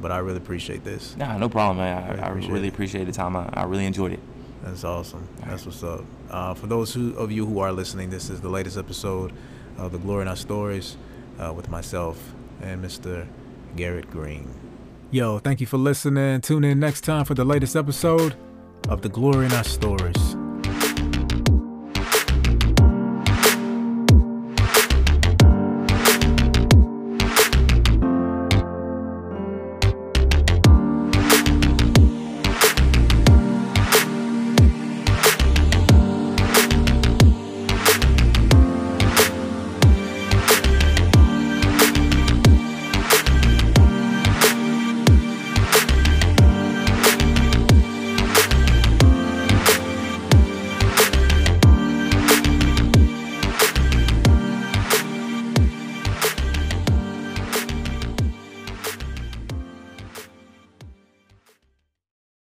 [0.00, 1.16] but I really appreciate this.
[1.16, 2.02] Nah, no problem, man.
[2.02, 3.34] I, really, I appreciate, really appreciate the time.
[3.34, 4.20] I, I really enjoyed it.
[4.62, 5.26] That's awesome.
[5.46, 6.04] That's what's up.
[6.30, 9.32] Uh, for those who, of you who are listening, this is the latest episode
[9.78, 10.96] of The Glory in Our Stories
[11.40, 13.26] uh, with myself and Mr.
[13.76, 14.48] Garrett Green.
[15.10, 16.40] Yo, thank you for listening.
[16.40, 18.34] Tune in next time for the latest episode
[18.88, 20.36] of The Glory in Our Stories.